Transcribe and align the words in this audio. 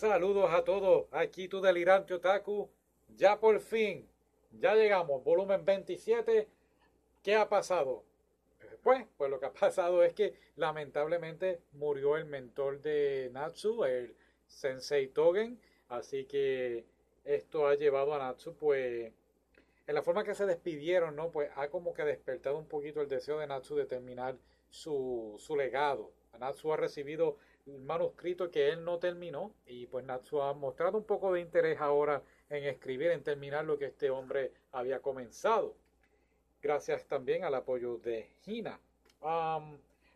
Saludos 0.00 0.50
a 0.54 0.64
todos, 0.64 1.08
aquí 1.10 1.46
tu 1.46 1.60
delirante 1.60 2.14
otaku. 2.14 2.70
Ya 3.18 3.38
por 3.38 3.60
fin, 3.60 4.08
ya 4.50 4.74
llegamos, 4.74 5.22
volumen 5.22 5.62
27. 5.62 6.48
¿Qué 7.22 7.36
ha 7.36 7.50
pasado? 7.50 8.02
Pues, 8.82 9.06
pues 9.18 9.30
lo 9.30 9.38
que 9.38 9.44
ha 9.44 9.52
pasado 9.66 10.02
es 10.02 10.14
que 10.14 10.32
lamentablemente 10.56 11.60
murió 11.72 12.16
el 12.16 12.24
mentor 12.24 12.80
de 12.80 13.28
Natsu, 13.34 13.84
el 13.84 14.16
Sensei 14.46 15.08
Togen. 15.08 15.60
Así 15.90 16.24
que 16.24 16.86
esto 17.26 17.66
ha 17.66 17.74
llevado 17.74 18.14
a 18.14 18.20
Natsu, 18.20 18.54
pues, 18.54 19.12
en 19.86 19.94
la 19.94 20.00
forma 20.00 20.24
que 20.24 20.34
se 20.34 20.46
despidieron, 20.46 21.14
¿no? 21.14 21.30
Pues 21.30 21.50
ha 21.56 21.68
como 21.68 21.92
que 21.92 22.04
despertado 22.06 22.56
un 22.56 22.68
poquito 22.68 23.02
el 23.02 23.08
deseo 23.08 23.38
de 23.38 23.46
Natsu 23.46 23.76
de 23.76 23.84
terminar 23.84 24.38
su, 24.70 25.36
su 25.38 25.56
legado. 25.56 26.10
Natsu 26.38 26.72
ha 26.72 26.78
recibido 26.78 27.36
el 27.66 27.80
manuscrito 27.80 28.50
que 28.50 28.68
él 28.70 28.84
no 28.84 28.98
terminó 28.98 29.54
y 29.66 29.86
pues 29.86 30.04
Natsu 30.04 30.40
ha 30.42 30.52
mostrado 30.54 30.98
un 30.98 31.04
poco 31.04 31.32
de 31.32 31.40
interés 31.40 31.80
ahora 31.80 32.22
en 32.48 32.64
escribir, 32.64 33.10
en 33.10 33.22
terminar 33.22 33.64
lo 33.64 33.78
que 33.78 33.86
este 33.86 34.10
hombre 34.10 34.52
había 34.72 35.00
comenzado. 35.00 35.76
Gracias 36.62 37.06
también 37.06 37.44
al 37.44 37.54
apoyo 37.54 37.98
de 37.98 38.28
Hina. 38.46 38.78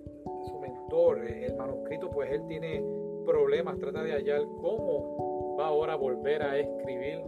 su 0.48 0.58
mentor, 0.62 1.28
el 1.28 1.54
manuscrito, 1.56 2.10
pues 2.10 2.32
él 2.32 2.42
tiene 2.48 2.82
problemas, 3.26 3.78
trata 3.80 4.02
de 4.02 4.14
hallar 4.14 4.44
cómo 4.62 5.58
va 5.60 5.68
ahora 5.68 5.92
a 5.94 5.98
volver 5.98 6.42
a 6.42 6.58
escribir. 6.58 7.22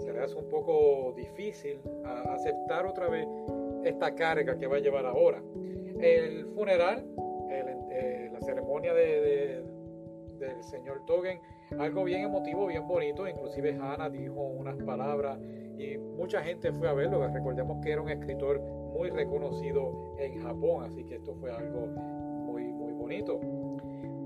Se 0.00 0.12
le 0.12 0.20
hace 0.20 0.34
un 0.34 0.50
poco 0.50 1.14
difícil 1.16 1.80
aceptar 2.04 2.84
otra 2.84 3.08
vez 3.08 3.26
esta 3.82 4.14
carga 4.14 4.58
que 4.58 4.66
va 4.66 4.76
a 4.76 4.80
llevar 4.80 5.06
ahora. 5.06 5.42
El 6.00 6.44
funeral 6.48 7.06
de, 8.94 9.62
del 10.38 10.62
señor 10.64 11.04
Togen, 11.06 11.40
algo 11.78 12.04
bien 12.04 12.22
emotivo, 12.22 12.66
bien 12.66 12.86
bonito, 12.86 13.28
inclusive 13.28 13.72
Hannah 13.72 14.10
dijo 14.10 14.40
unas 14.40 14.76
palabras 14.84 15.38
y 15.78 15.98
mucha 15.98 16.42
gente 16.42 16.72
fue 16.72 16.88
a 16.88 16.92
verlo, 16.92 17.26
recordemos 17.28 17.84
que 17.84 17.92
era 17.92 18.00
un 18.00 18.08
escritor 18.08 18.60
muy 18.60 19.10
reconocido 19.10 20.14
en 20.18 20.42
Japón, 20.42 20.84
así 20.84 21.04
que 21.04 21.16
esto 21.16 21.34
fue 21.34 21.52
algo 21.52 21.86
muy, 21.86 22.64
muy 22.72 22.92
bonito. 22.92 23.40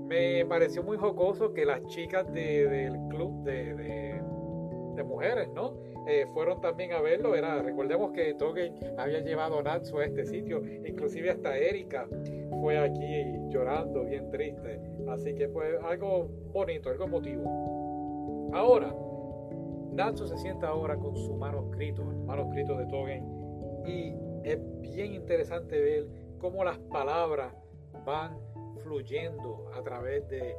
Me 0.07 0.45
pareció 0.45 0.83
muy 0.83 0.97
jocoso 0.97 1.53
que 1.53 1.65
las 1.65 1.85
chicas 1.87 2.31
del 2.33 2.97
club 3.09 3.43
de, 3.43 4.20
mujeres, 5.03 5.49
¿no? 5.53 5.73
Eh, 6.07 6.25
fueron 6.33 6.61
también 6.61 6.93
a 6.93 7.01
verlo. 7.01 7.35
Era, 7.35 7.61
recordemos 7.61 8.11
que 8.11 8.33
Togen 8.33 8.73
había 8.97 9.19
llevado 9.19 9.59
a 9.59 9.63
Natsu 9.63 9.99
a 9.99 10.05
este 10.05 10.25
sitio, 10.25 10.61
inclusive 10.85 11.31
hasta 11.31 11.57
Erika 11.57 12.07
fue 12.61 12.77
aquí 12.77 13.23
llorando, 13.49 14.03
bien 14.05 14.29
triste. 14.29 14.79
Así 15.09 15.33
que 15.33 15.47
fue 15.49 15.79
algo 15.83 16.29
bonito, 16.53 16.89
algo 16.89 17.05
emotivo. 17.05 18.51
Ahora, 18.53 18.93
Natsu 19.91 20.27
se 20.27 20.37
sienta 20.37 20.67
ahora 20.67 20.95
con 20.97 21.15
su 21.15 21.35
manuscrito, 21.35 22.01
el 22.03 22.17
manuscrito 22.19 22.77
de 22.77 22.85
Togen, 22.87 23.25
y 23.85 24.13
es 24.43 24.59
bien 24.81 25.13
interesante 25.13 25.79
ver 25.79 26.07
cómo 26.39 26.63
las 26.63 26.77
palabras 26.79 27.53
van 28.05 28.37
fluyendo 28.83 29.69
a 29.75 29.81
través 29.83 30.27
de, 30.29 30.55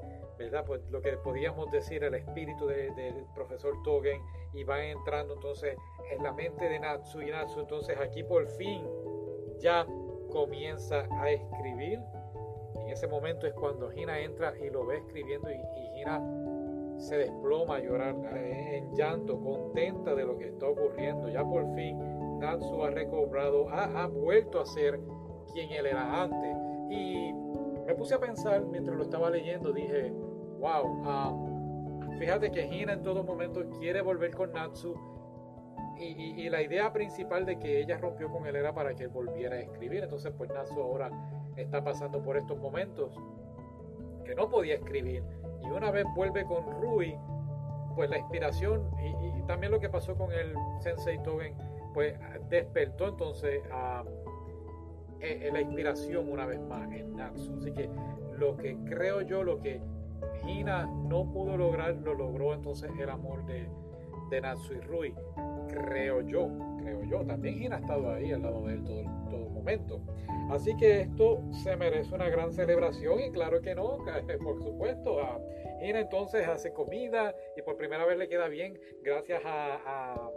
Pues 0.66 0.80
lo 0.90 1.00
que 1.00 1.12
podríamos 1.18 1.70
decir 1.70 2.02
el 2.04 2.14
espíritu 2.14 2.66
del 2.66 3.24
profesor 3.34 3.74
Togen 3.84 4.20
y 4.52 4.64
van 4.64 4.82
entrando 4.82 5.34
entonces 5.34 5.76
en 6.10 6.22
la 6.22 6.32
mente 6.32 6.68
de 6.68 6.78
Natsu 6.78 7.22
y 7.22 7.30
Natsu 7.30 7.60
entonces 7.60 7.96
aquí 7.98 8.22
por 8.22 8.46
fin 8.46 8.86
ya 9.58 9.86
comienza 10.30 11.06
a 11.12 11.30
escribir. 11.30 12.00
En 12.80 12.90
ese 12.90 13.06
momento 13.06 13.46
es 13.46 13.54
cuando 13.54 13.92
Hina 13.92 14.18
entra 14.18 14.54
y 14.58 14.70
lo 14.70 14.86
ve 14.86 14.98
escribiendo 14.98 15.50
y, 15.50 16.00
Hina 16.00 16.20
se 16.98 17.16
desploma 17.16 17.76
a 17.76 17.80
llorar 17.80 18.14
eh, 18.36 18.78
en 18.78 18.94
llanto, 18.94 19.40
contenta 19.40 20.14
de 20.14 20.24
lo 20.24 20.36
que 20.36 20.48
está 20.48 20.66
ocurriendo. 20.66 21.28
Ya 21.28 21.44
por 21.44 21.64
fin 21.74 21.98
Natsu 22.38 22.82
ha 22.82 22.90
recobrado, 22.90 23.68
ha, 23.70 24.06
vuelto 24.06 24.60
a 24.60 24.66
ser 24.66 25.00
quien 25.52 25.70
él 25.70 25.86
era 25.86 26.22
antes. 26.22 26.56
Y 26.90 27.32
me 27.86 27.94
puse 27.94 28.14
a 28.14 28.18
pensar 28.18 28.64
mientras 28.64 28.96
lo 28.96 29.04
estaba 29.04 29.30
leyendo, 29.30 29.72
dije, 29.72 30.12
wow, 30.62 31.02
ah, 31.04 31.34
fíjate 32.20 32.52
que 32.52 32.64
Hina 32.64 32.92
en 32.92 33.02
todo 33.02 33.24
momento 33.24 33.68
quiere 33.80 34.00
volver 34.00 34.32
con 34.32 34.52
Natsu 34.52 34.94
y, 35.98 36.48
la 36.48 36.62
idea 36.62 36.92
principal 36.92 37.44
de 37.44 37.58
que 37.58 37.80
ella 37.80 37.96
rompió 37.98 38.28
con 38.28 38.46
él 38.46 38.56
era 38.56 38.74
para 38.74 38.94
que 38.94 39.04
él 39.04 39.08
volviera 39.08 39.56
a 39.56 39.60
escribir. 39.60 40.02
Entonces, 40.02 40.32
pues 40.36 40.50
Natsu 40.50 40.80
ahora 40.80 41.10
está 41.56 41.84
pasando 41.84 42.20
por 42.22 42.36
estos 42.36 42.58
momentos 42.58 43.16
que 44.24 44.34
no 44.34 44.48
podía 44.48 44.74
escribir. 44.74 45.22
Y 45.62 45.66
una 45.66 45.92
vez 45.92 46.04
vuelve 46.16 46.44
con 46.44 46.64
Rui, 46.80 47.16
pues 47.94 48.10
la 48.10 48.18
inspiración 48.18 48.90
y, 49.00 49.42
también 49.46 49.70
lo 49.70 49.80
que 49.80 49.88
pasó 49.88 50.16
con 50.16 50.32
el 50.32 50.54
Sensei 50.80 51.22
Togen, 51.22 51.54
pues 51.94 52.18
despertó 52.48 53.08
entonces 53.08 53.62
a, 53.70 54.04
e, 55.20 55.48
e, 55.48 55.52
la 55.52 55.60
inspiración 55.60 56.30
una 56.30 56.46
vez 56.46 56.60
más 56.60 56.90
en 56.90 57.16
Natsu. 57.16 57.56
Así 57.58 57.72
que 57.72 57.88
lo 58.38 58.56
que 58.56 58.76
creo 58.86 59.20
yo, 59.20 59.44
lo 59.44 59.60
que 59.60 59.80
Hina 60.46 60.86
no 60.86 61.30
pudo 61.32 61.56
lograr, 61.56 61.94
lo 61.96 62.14
logró 62.14 62.54
entonces 62.54 62.90
el 62.98 63.10
amor 63.10 63.44
de, 63.46 63.68
de 64.30 64.40
Natsu 64.40 64.74
y 64.74 64.80
Rui 64.80 65.14
creo 65.72 66.20
yo, 66.22 66.48
creo 66.80 67.02
yo. 67.04 67.24
También 67.24 67.58
Gina 67.58 67.76
ha 67.76 67.80
estado 67.80 68.12
ahí 68.12 68.32
al 68.32 68.42
lado 68.42 68.66
de 68.66 68.74
él 68.74 68.84
todo, 68.84 69.02
todo 69.30 69.46
el 69.46 69.50
momento. 69.50 70.00
Así 70.50 70.76
que 70.76 71.02
esto 71.02 71.42
se 71.62 71.76
merece 71.76 72.14
una 72.14 72.28
gran 72.28 72.52
celebración 72.52 73.20
y 73.20 73.30
claro 73.30 73.60
que 73.60 73.74
no, 73.74 73.98
por 74.42 74.62
supuesto. 74.62 75.18
Gina 75.80 76.00
entonces 76.00 76.46
hace 76.46 76.72
comida 76.72 77.34
y 77.56 77.62
por 77.62 77.76
primera 77.76 78.04
vez 78.04 78.16
le 78.18 78.28
queda 78.28 78.48
bien 78.48 78.78
gracias 79.02 79.42
a, 79.44 80.30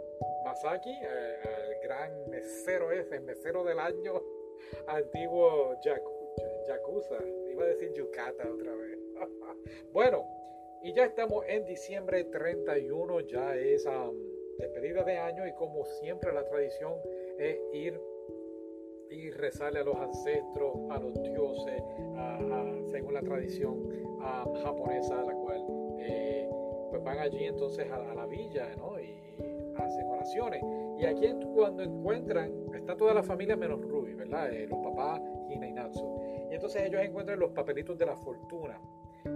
Masaki, 0.44 0.90
eh, 0.90 1.36
el 1.42 1.88
gran 1.88 2.30
mesero 2.30 2.92
ese, 2.92 3.18
mesero 3.20 3.64
del 3.64 3.78
año, 3.80 4.22
antiguo 4.88 5.74
Yakuza. 5.82 7.18
Iba 7.50 7.64
a 7.64 7.66
decir 7.66 7.92
Yucata 7.94 8.44
otra 8.48 8.74
vez. 8.74 9.05
bueno, 9.92 10.24
y 10.82 10.92
ya 10.92 11.04
estamos 11.04 11.44
en 11.48 11.64
diciembre 11.64 12.24
31, 12.24 13.20
ya 13.20 13.56
es 13.56 13.86
despedida 14.58 15.02
de 15.04 15.18
año 15.18 15.46
y 15.46 15.52
como 15.54 15.84
siempre 15.84 16.32
la 16.32 16.44
tradición 16.44 16.94
es 17.38 17.58
ir 17.72 18.00
y 19.10 19.30
rezarle 19.30 19.80
a 19.80 19.84
los 19.84 19.96
ancestros, 19.96 20.76
a 20.90 20.98
los 20.98 21.14
dioses, 21.22 21.82
según 22.90 23.14
la 23.14 23.22
tradición 23.22 23.88
japonesa, 24.62 25.22
la 25.22 25.32
cual 25.34 25.64
eh, 26.00 26.48
pues 26.90 27.02
van 27.02 27.18
allí 27.18 27.44
entonces 27.44 27.90
a, 27.90 28.14
la 28.14 28.26
villa 28.26 28.74
¿no? 28.76 28.98
y 29.00 29.14
hacen 29.76 30.06
oraciones. 30.06 30.62
Y 30.98 31.04
aquí 31.04 31.34
cuando 31.54 31.82
encuentran, 31.82 32.52
está 32.74 32.96
toda 32.96 33.14
la 33.14 33.22
familia 33.22 33.56
menos 33.56 33.80
Ruby, 33.82 34.14
¿verdad? 34.14 34.52
Eh, 34.52 34.66
los 34.66 34.78
papás, 34.78 35.20
y 35.48 35.58
Natsu. 35.58 36.48
Y 36.50 36.54
entonces 36.54 36.82
ellos 36.82 37.00
encuentran 37.02 37.38
los 37.38 37.50
papelitos 37.52 37.96
de 37.98 38.06
la 38.06 38.16
fortuna 38.16 38.80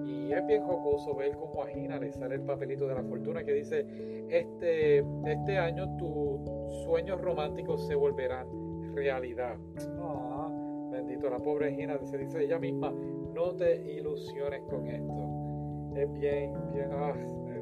y 0.05 0.33
es 0.33 0.47
bien 0.47 0.63
jocoso 0.63 1.15
ver 1.15 1.37
cómo 1.37 1.63
a 1.63 1.67
Gina 1.67 1.99
le 1.99 2.13
sale 2.13 2.37
el 2.37 2.43
papelito 2.43 2.87
de 2.87 2.95
la 2.95 3.03
fortuna 3.03 3.45
que 3.45 3.53
dice, 3.53 3.87
este, 4.29 5.05
este 5.27 5.59
año 5.59 5.97
tus 5.97 6.85
sueños 6.85 7.21
románticos 7.21 7.87
se 7.87 7.95
volverán 7.95 8.47
realidad. 8.95 9.57
Ah, 10.01 10.49
bendito, 10.91 11.31
la 11.31 11.39
pobre 11.39 11.75
Gina 11.75 11.99
se 12.03 12.19
dice 12.19 12.45
ella 12.45 12.59
misma, 12.59 12.93
no 12.93 13.55
te 13.55 13.77
ilusiones 13.93 14.63
con 14.63 14.87
esto. 14.87 15.97
Es 15.97 16.13
bien, 16.13 16.55
bien, 16.73 16.89
ah, 16.93 17.15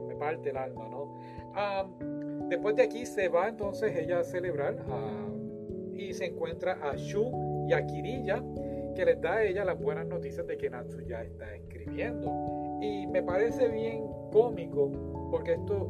me 0.07 0.15
parte 0.17 0.51
el 0.51 0.57
alma, 0.57 0.89
¿no? 0.89 1.15
Ah, 1.55 1.87
después 2.49 2.77
de 2.77 2.83
aquí 2.83 3.07
se 3.07 3.29
va 3.29 3.49
entonces 3.49 3.97
ella 3.97 4.21
a 4.21 4.25
celebrar 4.25 4.77
y 5.93 6.13
se 6.13 6.27
encuentra 6.27 6.79
a 6.83 6.97
Shu 6.97 7.67
y 7.69 7.73
a 7.73 7.85
Kirilla 7.87 8.43
que 8.95 9.05
les 9.05 9.21
da 9.21 9.35
a 9.35 9.45
ella 9.45 9.65
las 9.65 9.79
buenas 9.79 10.07
noticias 10.07 10.47
de 10.47 10.57
que 10.57 10.71
Natsu 10.71 11.01
ya 11.03 11.23
está 11.23 11.55
escribiendo. 11.55 12.79
Y 12.81 13.07
me 13.07 13.23
parece 13.23 13.69
bien 13.69 14.07
cómico 14.33 14.91
porque 15.31 15.55
esto 15.55 15.89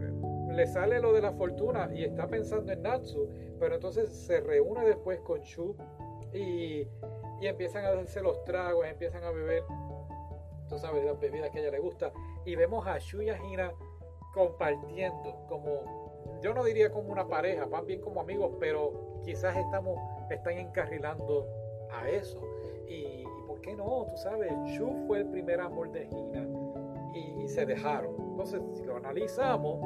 eh, 0.00 0.54
le 0.54 0.66
sale 0.66 1.00
lo 1.00 1.12
de 1.12 1.22
la 1.22 1.32
fortuna 1.32 1.90
y 1.94 2.04
está 2.04 2.26
pensando 2.26 2.72
en 2.72 2.82
Natsu, 2.82 3.28
pero 3.58 3.74
entonces 3.74 4.08
se 4.10 4.40
reúne 4.40 4.84
después 4.84 5.20
con 5.20 5.40
Shu 5.40 5.76
y, 6.32 6.86
y 7.40 7.46
empiezan 7.46 7.84
a 7.84 7.88
hacerse 7.88 8.20
los 8.20 8.44
tragos, 8.44 8.86
empiezan 8.86 9.24
a 9.24 9.30
beber, 9.30 9.62
tú 10.68 10.78
sabes, 10.78 11.04
las 11.04 11.18
bebidas 11.18 11.50
que 11.50 11.58
a 11.58 11.62
ella 11.62 11.72
le 11.72 11.80
gusta. 11.80 12.12
Y 12.44 12.54
vemos 12.56 12.86
a 12.86 12.98
Shu 12.98 13.22
y 13.22 13.30
a 13.30 13.36
Hina 13.36 13.72
compartiendo 14.32 15.44
como, 15.48 16.38
yo 16.42 16.54
no 16.54 16.64
diría 16.64 16.90
como 16.90 17.12
una 17.12 17.28
pareja, 17.28 17.66
más 17.66 17.84
bien 17.84 18.00
como 18.00 18.20
amigos, 18.20 18.52
pero 18.58 19.20
quizás 19.24 19.56
estamos, 19.56 19.98
están 20.30 20.54
encarrilando 20.54 21.46
a 21.92 22.08
eso. 22.08 22.40
Y, 22.88 23.24
¿por 23.46 23.60
qué 23.60 23.74
no? 23.74 24.06
Tú 24.08 24.16
sabes, 24.16 24.52
Shu 24.66 25.06
fue 25.06 25.18
el 25.18 25.26
primer 25.26 25.60
amor 25.60 25.90
de 25.92 26.04
Hina 26.04 26.46
y, 27.14 27.48
se 27.48 27.66
dejaron. 27.66 28.14
Entonces, 28.30 28.62
si 28.74 28.84
lo 28.84 28.96
analizamos, 28.96 29.78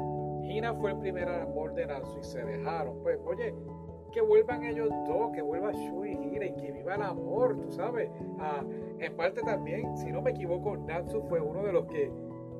Hina 0.43 0.73
fue 0.73 0.91
el 0.91 0.99
primer 0.99 1.27
amor 1.27 1.73
de 1.73 1.85
Natsu 1.85 2.17
y 2.19 2.23
se 2.23 2.43
dejaron. 2.43 3.01
Pues, 3.01 3.19
oye, 3.25 3.53
que 4.11 4.21
vuelvan 4.21 4.63
ellos 4.63 4.89
dos, 5.07 5.31
que 5.33 5.41
vuelva 5.41 5.71
Shu 5.71 6.05
y 6.05 6.11
Hina 6.11 6.45
y 6.45 6.55
que 6.55 6.71
viva 6.71 6.95
el 6.95 7.01
amor, 7.01 7.59
tú 7.59 7.71
sabes. 7.71 8.09
Ah, 8.39 8.63
en 8.99 9.15
parte 9.15 9.41
también, 9.41 9.97
si 9.97 10.11
no 10.11 10.21
me 10.21 10.31
equivoco, 10.31 10.77
Natsu 10.77 11.21
fue 11.23 11.39
uno 11.39 11.63
de 11.63 11.73
los 11.73 11.85
que 11.87 12.11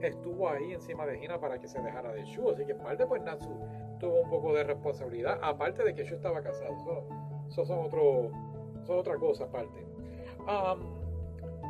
estuvo 0.01 0.49
ahí 0.49 0.73
encima 0.73 1.05
de 1.05 1.23
Hina 1.23 1.39
para 1.39 1.59
que 1.59 1.67
se 1.67 1.81
dejara 1.81 2.11
de 2.11 2.23
Shu. 2.25 2.49
Así 2.49 2.65
que 2.65 2.73
en 2.73 2.77
parte, 2.79 3.05
pues 3.05 3.21
Natsu 3.23 3.49
tuvo 3.99 4.21
un 4.21 4.29
poco 4.29 4.53
de 4.53 4.63
responsabilidad, 4.63 5.39
aparte 5.41 5.83
de 5.83 5.93
que 5.93 6.03
Shu 6.03 6.15
estaba 6.15 6.41
casado. 6.41 6.73
Eso, 7.47 7.65
son, 7.65 7.89
otro, 8.87 8.93
son 8.93 8.99
otra 8.99 9.15
cosa 9.17 9.43
aparte. 9.45 9.85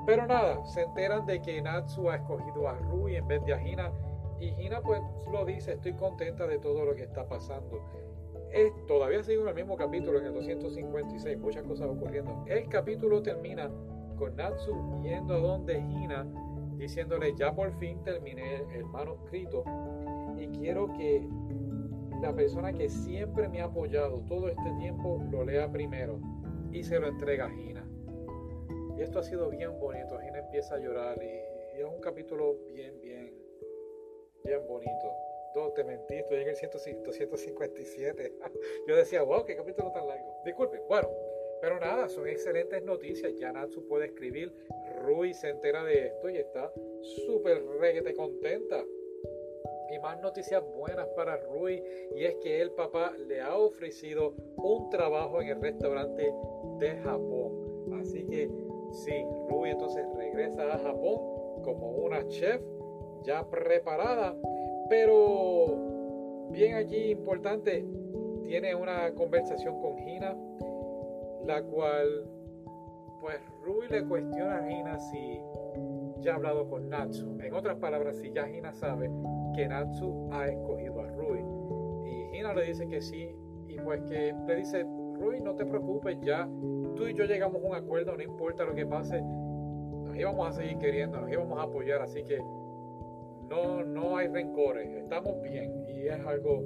pero 0.06 0.28
nada, 0.28 0.66
se 0.66 0.84
enteran 0.84 1.26
de 1.26 1.42
que 1.42 1.62
Natsu 1.62 2.10
ha 2.10 2.16
escogido 2.16 2.68
a 2.68 2.74
Rui 2.74 3.16
en 3.16 3.28
vez 3.28 3.44
de 3.46 3.54
a 3.54 3.62
Hina. 3.62 3.92
Y 4.40 4.50
Hina 4.62 4.82
pues 4.82 5.02
lo 5.32 5.46
dice, 5.46 5.74
estoy 5.74 5.94
contenta 5.94 6.46
de 6.46 6.60
todo 6.60 6.86
lo 6.86 6.96
que 6.96 7.04
está 7.04 7.28
pasando. 7.28 7.82
Es, 8.52 8.72
todavía 8.86 9.24
sigue 9.24 9.42
en 9.42 9.48
el 9.48 9.56
mismo 9.56 9.76
capítulo, 9.76 10.20
en 10.20 10.28
el 10.28 10.34
256, 10.34 11.38
muchas 11.38 11.64
cosas 11.64 11.88
ocurriendo. 11.88 12.46
El 12.48 12.70
capítulo 12.70 13.22
termina 13.22 13.70
con 14.18 14.36
Natsu 14.36 15.02
yendo 15.04 15.34
a 15.34 15.40
donde 15.40 15.78
Hina 15.80 16.26
diciéndole, 16.78 17.34
ya 17.36 17.54
por 17.54 17.72
fin 17.80 18.02
terminé 18.04 18.64
el 18.74 18.86
manuscrito 18.86 19.64
y 20.38 20.48
quiero 20.48 20.88
que 20.94 21.28
la 22.22 22.34
persona 22.34 22.72
que 22.74 22.90
siempre 22.90 23.48
me 23.50 23.62
ha 23.62 23.66
apoyado 23.66 24.24
todo 24.28 24.48
este 24.48 24.72
tiempo 24.80 25.24
lo 25.32 25.44
lea 25.44 25.72
primero 25.72 26.20
y 26.72 26.84
se 26.84 27.00
lo 27.00 27.08
entrega 27.08 27.46
a 27.46 27.50
Gina. 27.50 27.88
Y 28.98 29.02
esto 29.02 29.20
ha 29.20 29.24
sido 29.24 29.50
bien 29.50 29.80
bonito. 29.80 30.18
Gina 30.20 30.40
empieza 30.40 30.76
a 30.76 30.80
llorar 30.80 31.22
y, 31.22 31.80
es 31.80 31.86
un 31.86 32.02
capítulo 32.02 32.58
bien, 32.74 33.00
bien, 33.02 33.34
bien 34.44 34.66
bonito. 34.68 35.14
No, 35.56 35.70
te 35.72 35.84
mentí, 35.84 36.16
estoy 36.16 36.42
en 36.42 36.50
el 36.50 36.56
157. 36.56 38.34
Yo 38.88 38.96
decía, 38.96 39.22
wow, 39.22 39.46
qué 39.46 39.56
capítulo 39.56 39.92
tan 39.92 40.08
largo. 40.08 40.42
Disculpe, 40.44 40.80
bueno, 40.88 41.10
pero 41.62 41.80
nada, 41.80 42.10
son 42.10 42.28
excelentes 42.28 42.84
noticias. 42.84 43.34
Ya 43.36 43.52
Natsu 43.52 43.88
puede 43.88 44.08
escribir. 44.08 44.54
Rui 45.04 45.34
se 45.34 45.50
entera 45.50 45.84
de 45.84 46.08
esto 46.08 46.30
y 46.30 46.38
está 46.38 46.72
súper 47.26 47.64
reguete 47.80 48.14
contenta. 48.14 48.84
Y 49.92 50.00
más 50.00 50.20
noticias 50.22 50.64
buenas 50.76 51.08
para 51.16 51.38
Rui 51.38 51.82
y 52.16 52.24
es 52.24 52.36
que 52.36 52.62
el 52.62 52.72
papá 52.72 53.14
le 53.28 53.42
ha 53.42 53.56
ofrecido 53.56 54.34
un 54.58 54.90
trabajo 54.90 55.42
en 55.42 55.50
el 55.50 55.62
restaurante 55.62 56.34
de 56.80 56.98
Japón. 56.98 58.00
Así 58.02 58.26
que 58.26 58.50
sí, 58.92 59.26
Rui 59.50 59.70
entonces 59.70 60.06
regresa 60.16 60.74
a 60.74 60.78
Japón 60.78 61.62
como 61.64 61.92
una 61.92 62.28
chef 62.28 62.62
ya 63.24 63.48
preparada. 63.50 64.36
Pero 64.90 66.48
bien 66.52 66.76
allí 66.76 67.12
importante, 67.12 67.86
tiene 68.46 68.76
una 68.76 69.14
conversación 69.14 69.82
con 69.82 69.98
Hina 70.00 70.36
la 71.48 71.64
cual 71.64 72.30
pues 73.22 73.40
Rui 73.64 73.88
le 73.88 74.04
cuestiona 74.04 74.58
a 74.58 74.72
Hina 74.72 75.00
si 75.00 75.42
ya 76.20 76.34
ha 76.34 76.36
hablado 76.36 76.68
con 76.70 76.90
Natsu. 76.90 77.38
En 77.42 77.54
otras 77.54 77.78
palabras, 77.78 78.18
si 78.18 78.32
ya 78.32 78.48
Hina 78.50 78.74
sabe 78.74 79.10
que 79.58 79.68
Natsu 79.68 80.30
ha 80.32 80.48
escogido 80.48 81.02
a 81.02 81.08
Rui. 81.08 81.44
Y 82.06 82.38
Hina 82.38 82.54
le 82.54 82.66
dice 82.66 82.88
que 82.88 83.02
sí, 83.02 83.36
y 83.68 83.80
pues 83.80 84.04
que 84.04 84.34
le 84.46 84.56
dice, 84.56 84.86
Rui, 85.16 85.42
no 85.42 85.56
te 85.56 85.66
preocupes, 85.66 86.16
ya 86.22 86.48
tú 86.96 87.08
y 87.08 87.16
yo 87.16 87.26
llegamos 87.26 87.64
a 87.64 87.68
un 87.68 87.76
acuerdo, 87.76 88.16
no 88.16 88.22
importa 88.22 88.66
lo 88.66 88.76
que 88.76 88.86
pase, 88.86 89.20
nos 89.20 90.16
íbamos 90.16 90.48
a 90.48 90.52
seguir 90.52 90.78
queriendo, 90.78 91.20
nos 91.20 91.32
íbamos 91.32 91.60
a 91.60 91.64
apoyar, 91.64 92.04
así 92.04 92.24
que 92.24 92.38
no, 93.50 93.84
no 93.84 94.16
hay 94.16 94.28
rencores, 94.28 94.90
estamos 94.90 95.42
bien. 95.42 95.86
Y 95.90 96.08
es 96.08 96.20
algo 96.26 96.64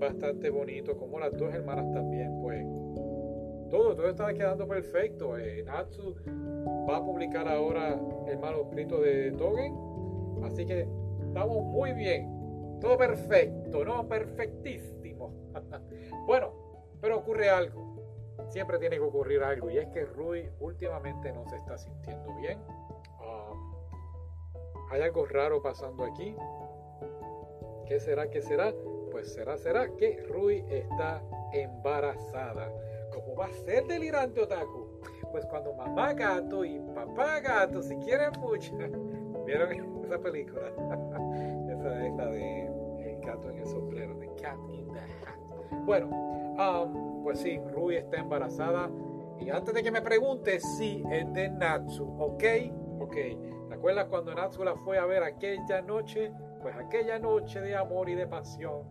bastante 0.00 0.50
bonito, 0.50 0.96
como 0.96 1.20
las 1.20 1.36
dos 1.36 1.54
hermanas 1.54 1.88
también, 1.92 2.36
pues 2.42 2.66
todo, 3.70 3.94
todo 3.94 4.08
está 4.08 4.34
quedando 4.34 4.66
perfecto. 4.66 5.38
Eh, 5.38 5.62
Natsu 5.64 6.16
va 6.90 6.96
a 6.96 7.04
publicar 7.04 7.46
ahora 7.46 7.96
el 8.26 8.38
manuscrito 8.38 9.00
de 9.00 9.30
Togen. 9.32 9.72
Así 10.42 10.66
que 10.66 10.86
estamos 11.34 11.64
muy 11.64 11.92
bien. 11.92 12.78
Todo 12.80 12.96
perfecto, 12.96 13.84
¿no? 13.84 14.06
Perfectísimo. 14.06 15.34
bueno, 16.26 16.52
pero 17.00 17.18
ocurre 17.18 17.50
algo. 17.50 18.38
Siempre 18.48 18.78
tiene 18.78 18.96
que 18.96 19.02
ocurrir 19.02 19.42
algo. 19.42 19.68
Y 19.68 19.78
es 19.78 19.88
que 19.88 20.04
Rui 20.04 20.48
últimamente 20.60 21.32
no 21.32 21.44
se 21.48 21.56
está 21.56 21.76
sintiendo 21.76 22.32
bien. 22.36 22.60
Um, 23.20 23.74
hay 24.92 25.02
algo 25.02 25.26
raro 25.26 25.60
pasando 25.60 26.04
aquí. 26.04 26.36
¿Qué 27.86 27.98
será? 27.98 28.30
¿Qué 28.30 28.40
será? 28.40 28.72
Pues 29.10 29.34
será, 29.34 29.56
será 29.56 29.88
que 29.96 30.22
Rui 30.28 30.64
está 30.68 31.20
embarazada. 31.52 32.70
¿Cómo 33.12 33.34
va 33.34 33.46
a 33.46 33.52
ser 33.52 33.86
delirante 33.86 34.40
otaku? 34.40 35.00
Pues 35.32 35.44
cuando 35.46 35.74
mamá 35.74 36.12
gato 36.12 36.64
y 36.64 36.78
papá 36.94 37.40
gato 37.40 37.82
se 37.82 37.98
quieren 37.98 38.30
mucho. 38.40 38.72
¿Vieron 39.46 39.93
esa 40.04 40.18
película? 40.18 40.68
esa 41.68 42.06
es 42.06 42.14
la 42.14 42.26
de 42.26 42.66
El 43.00 43.20
gato 43.20 43.50
en 43.50 43.58
el 43.58 43.66
sombrero, 43.66 44.16
The 44.18 44.30
Cat 44.40 44.58
in 44.70 44.92
the 44.92 45.00
Hat. 45.00 45.84
Bueno, 45.84 46.08
um, 46.08 47.22
pues 47.22 47.40
sí, 47.40 47.60
Rui 47.72 47.96
está 47.96 48.18
embarazada. 48.18 48.90
Y 49.40 49.50
antes 49.50 49.74
de 49.74 49.82
que 49.82 49.90
me 49.90 50.00
pregunte, 50.00 50.60
sí, 50.60 51.02
es 51.10 51.32
de 51.32 51.48
Natsu, 51.48 52.04
¿ok? 52.18 52.44
Ok. 53.00 53.16
¿Te 53.68 53.74
acuerdas 53.74 54.06
cuando 54.06 54.34
Natsu 54.34 54.64
la 54.64 54.76
fue 54.76 54.98
a 54.98 55.06
ver 55.06 55.22
aquella 55.22 55.82
noche? 55.82 56.32
Pues 56.62 56.76
aquella 56.76 57.18
noche 57.18 57.60
de 57.60 57.74
amor 57.76 58.08
y 58.08 58.14
de 58.14 58.26
pasión 58.26 58.82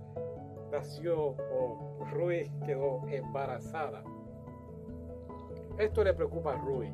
nació 0.73 1.35
o 1.53 1.99
Rui 2.11 2.51
quedó 2.65 3.01
embarazada. 3.07 4.03
Esto 5.77 6.03
le 6.03 6.13
preocupa 6.13 6.53
a 6.53 6.57
Rui. 6.57 6.91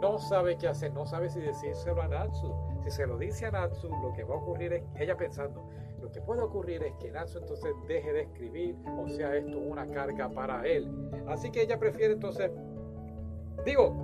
No 0.00 0.18
sabe 0.18 0.56
qué 0.56 0.68
hacer, 0.68 0.92
no 0.92 1.04
sabe 1.04 1.28
si 1.28 1.40
decírselo 1.40 2.00
a 2.02 2.08
Natsu. 2.08 2.54
Si 2.82 2.90
se 2.90 3.06
lo 3.06 3.18
dice 3.18 3.46
a 3.46 3.50
Natsu, 3.50 3.88
lo 3.88 4.12
que 4.14 4.24
va 4.24 4.34
a 4.34 4.38
ocurrir 4.38 4.72
es, 4.72 4.82
ella 4.96 5.16
pensando, 5.16 5.68
lo 6.00 6.10
que 6.10 6.22
puede 6.22 6.40
ocurrir 6.40 6.82
es 6.82 6.94
que 6.94 7.10
Natsu 7.10 7.38
entonces 7.38 7.72
deje 7.86 8.12
de 8.12 8.22
escribir, 8.22 8.76
o 8.98 9.08
sea, 9.08 9.36
esto 9.36 9.58
una 9.58 9.86
carga 9.86 10.30
para 10.30 10.66
él. 10.66 10.90
Así 11.28 11.50
que 11.50 11.62
ella 11.62 11.78
prefiere 11.78 12.14
entonces, 12.14 12.50
digo, 13.64 13.94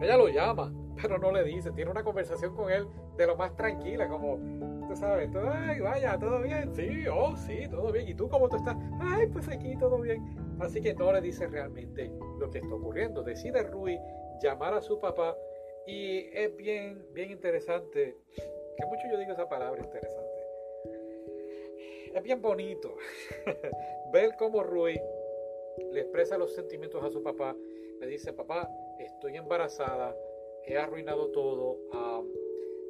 ella 0.00 0.16
lo 0.16 0.28
llama, 0.28 0.72
pero 1.00 1.18
no 1.18 1.32
le 1.32 1.42
dice, 1.42 1.72
tiene 1.72 1.90
una 1.90 2.04
conversación 2.04 2.54
con 2.54 2.70
él 2.70 2.86
de 3.16 3.26
lo 3.26 3.36
más 3.36 3.56
tranquila, 3.56 4.08
como, 4.08 4.38
tú 4.86 4.94
sabes, 4.94 5.30
todo, 5.32 5.50
ay, 5.50 5.80
vaya, 5.80 6.16
todo 6.16 6.40
bien, 6.40 6.72
sí, 6.74 7.06
oh, 7.08 7.36
sí, 7.36 7.66
todo 7.68 7.90
bien, 7.90 8.08
¿y 8.08 8.14
tú 8.14 8.28
cómo 8.28 8.48
tú 8.48 8.56
estás? 8.56 8.76
Ay, 9.00 9.26
pues 9.26 9.48
aquí 9.48 9.76
todo 9.76 9.98
bien. 9.98 10.46
Así 10.60 10.80
que 10.80 10.94
no 10.94 11.12
le 11.12 11.20
dice 11.20 11.46
realmente 11.48 12.10
lo 12.38 12.50
que 12.50 12.58
está 12.58 12.74
ocurriendo. 12.74 13.22
Decide 13.22 13.62
Rui 13.64 13.98
llamar 14.40 14.74
a 14.74 14.80
su 14.80 14.98
papá 15.00 15.36
y 15.86 16.28
es 16.36 16.54
bien, 16.56 17.06
bien 17.12 17.30
interesante, 17.30 18.16
que 18.34 18.86
mucho 18.86 19.02
yo 19.10 19.18
digo 19.18 19.32
esa 19.32 19.48
palabra 19.48 19.82
interesante. 19.82 20.26
Es 22.14 22.22
bien 22.22 22.40
bonito 22.40 22.96
ver 24.12 24.34
cómo 24.38 24.62
Rui 24.62 24.98
le 25.92 26.00
expresa 26.00 26.38
los 26.38 26.54
sentimientos 26.54 27.04
a 27.04 27.10
su 27.10 27.22
papá. 27.22 27.54
Le 28.00 28.06
dice, 28.06 28.32
papá, 28.32 28.68
estoy 28.98 29.36
embarazada, 29.36 30.16
he 30.64 30.76
arruinado 30.76 31.30
todo, 31.30 31.78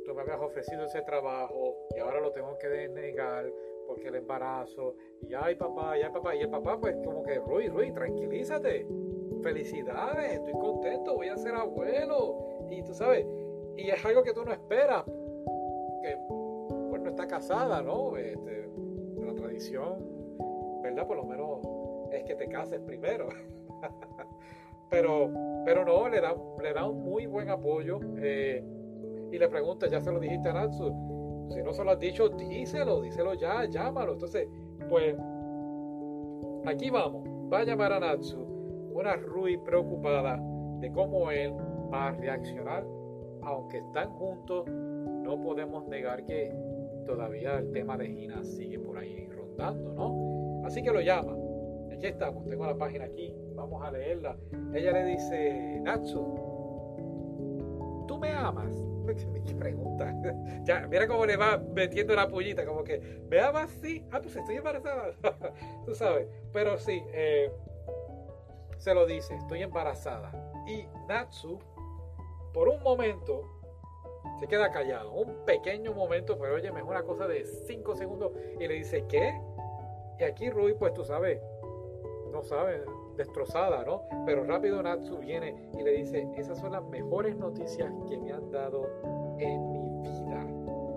tú 0.05 0.15
me 0.15 0.23
habías 0.23 0.41
ofrecido 0.41 0.85
ese 0.85 1.03
trabajo 1.03 1.77
y 1.95 1.99
ahora 1.99 2.21
lo 2.21 2.33
tengo 2.33 2.57
que 2.59 2.69
denegar 2.69 3.53
porque 3.87 4.09
el 4.09 4.17
embarazo, 4.17 4.97
y 5.23 5.35
ay 5.35 5.55
papá, 5.55 5.93
ay 5.93 6.03
papá, 6.13 6.35
y 6.35 6.41
el 6.41 6.51
papá 6.51 6.79
pues 6.81 6.97
como 7.05 7.23
que, 7.23 7.37
Rui, 7.39 7.69
Rui, 7.69 7.93
tranquilízate, 7.93 8.87
felicidades, 9.47 10.33
estoy 10.33 10.55
contento, 10.55 11.15
voy 11.15 11.29
a 11.29 11.37
ser 11.37 11.55
abuelo, 11.55 12.37
y 12.69 12.83
tú 12.83 12.93
sabes, 12.93 13.25
y 13.77 13.89
es 13.89 14.05
algo 14.05 14.25
que 14.25 14.33
tú 14.33 14.45
no 14.45 14.53
esperas, 14.53 15.05
que 16.03 16.19
pues 16.91 17.01
no 17.01 17.11
está 17.11 17.29
casada, 17.29 17.81
¿no? 17.81 18.17
Este, 18.17 18.69
la 19.25 19.33
tradición, 19.35 20.05
¿verdad? 20.83 21.07
Por 21.07 21.19
lo 21.19 21.25
menos 21.25 21.61
es 22.11 22.25
que 22.25 22.35
te 22.35 22.49
cases 22.49 22.81
primero. 22.81 23.29
pero, 24.91 25.31
pero 25.65 25.85
no, 25.85 26.09
le 26.09 26.21
da, 26.21 26.35
le 26.61 26.73
da 26.73 26.89
un 26.89 27.05
muy 27.05 27.27
buen 27.27 27.49
apoyo. 27.49 28.01
Eh, 28.19 28.65
y 29.31 29.39
le 29.39 29.49
pregunta, 29.49 29.87
ya 29.87 30.01
se 30.01 30.11
lo 30.11 30.19
dijiste 30.19 30.49
a 30.49 30.55
Natsu, 30.55 31.47
si 31.51 31.63
no 31.63 31.73
se 31.73 31.85
lo 31.85 31.93
has 31.93 32.01
dicho, 32.01 32.31
díselo, 32.31 33.01
díselo 33.01 33.35
ya, 33.35 33.65
llámalo. 33.67 34.15
Entonces, 34.15 34.49
pues, 34.89 35.15
aquí 36.65 36.91
vamos. 36.91 37.25
Va 37.53 37.61
a 37.61 37.65
llamar 37.65 37.93
a 37.93 38.01
Natsu, 38.01 38.46
una 38.97 39.15
Rui 39.17 39.59
preocupada, 39.59 40.41
de 40.81 40.91
cómo 40.91 41.31
él 41.31 41.53
va 41.93 42.09
a 42.09 42.13
reaccionar. 42.13 42.85
Aunque 43.43 43.79
están 43.79 44.11
juntos, 44.11 44.67
no 44.67 45.41
podemos 45.43 45.87
negar 45.87 46.25
que 46.25 46.53
todavía 47.07 47.59
el 47.59 47.71
tema 47.73 47.97
de 47.97 48.09
Gina 48.09 48.43
sigue 48.43 48.79
por 48.79 48.99
ahí 48.99 49.29
rondando, 49.29 49.93
¿no? 49.93 50.67
Así 50.67 50.83
que 50.83 50.91
lo 50.91 51.01
llama. 51.01 51.37
Aquí 51.93 52.07
estamos, 52.07 52.47
tengo 52.47 52.67
la 52.67 52.77
página 52.77 53.05
aquí, 53.05 53.33
vamos 53.55 53.83
a 53.85 53.91
leerla. 53.91 54.37
Ella 54.75 54.93
le 54.93 55.05
dice, 55.05 55.81
Natsu, 55.83 56.25
¿tú 58.09 58.19
me 58.19 58.31
amas? 58.33 58.73
¿Qué 59.47 59.55
pregunta? 59.55 60.13
ya, 60.65 60.87
mira 60.89 61.07
cómo 61.07 61.25
le 61.27 61.37
va 61.37 61.63
metiendo 61.75 62.15
la 62.15 62.29
pullita, 62.29 62.67
como 62.67 62.83
que, 62.83 63.01
¿me 63.31 63.41
amas? 63.41 63.71
Sí. 63.83 64.05
Ah, 64.11 64.21
pues 64.21 64.35
estoy 64.37 64.57
embarazada. 64.57 65.13
Tú 65.87 65.95
sabes. 65.95 66.29
Pero 66.53 66.77
sí, 66.79 67.03
eh, 67.13 67.53
se 68.79 68.95
lo 68.95 69.07
dice, 69.07 69.35
estoy 69.37 69.63
embarazada. 69.63 70.33
Y 70.67 70.87
Natsu, 71.09 71.59
por 72.53 72.69
un 72.69 72.83
momento, 72.83 73.43
se 74.41 74.47
queda 74.47 74.71
callado. 74.71 75.13
Un 75.13 75.45
pequeño 75.45 75.93
momento, 75.93 76.39
pero 76.39 76.55
oye, 76.55 76.69
es 76.69 76.83
una 76.83 77.03
cosa 77.03 77.27
de 77.27 77.45
5 77.45 77.97
segundos. 77.97 78.33
Y 78.59 78.67
le 78.67 78.75
dice, 78.75 79.05
¿qué? 79.09 79.41
Y 80.19 80.25
aquí 80.25 80.51
Rui, 80.51 80.75
pues 80.75 80.95
tú 80.95 81.05
sabes, 81.05 81.41
no 82.33 82.43
sabe, 82.43 82.83
destrozada, 83.17 83.85
¿no? 83.85 84.03
Pero 84.25 84.45
rápido 84.45 84.83
Natsu 84.83 85.19
viene 85.19 85.71
y 85.79 85.83
le 85.83 85.93
dice, 85.93 86.29
esas 86.37 86.59
son 86.59 86.73
las 86.73 86.85
mejores 86.85 87.37
noticias 87.37 87.93
que 88.09 88.19
me 88.19 88.33
han 88.33 88.51
dado 88.51 88.89
en 89.39 89.73
mi 89.73 90.09
vida. 90.09 90.45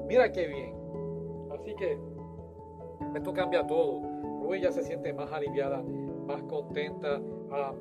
Mira 0.08 0.32
qué 0.32 0.48
bien. 0.48 0.76
Así 1.52 1.76
que 1.76 2.00
esto 3.16 3.34
cambia 3.34 3.66
todo. 3.66 4.02
Rui 4.42 4.62
ya 4.62 4.72
se 4.72 4.84
siente 4.84 5.14
más 5.14 5.32
aliviada, 5.32 5.82
más 6.26 6.42
contenta. 6.44 7.22
Ah, 7.52 7.74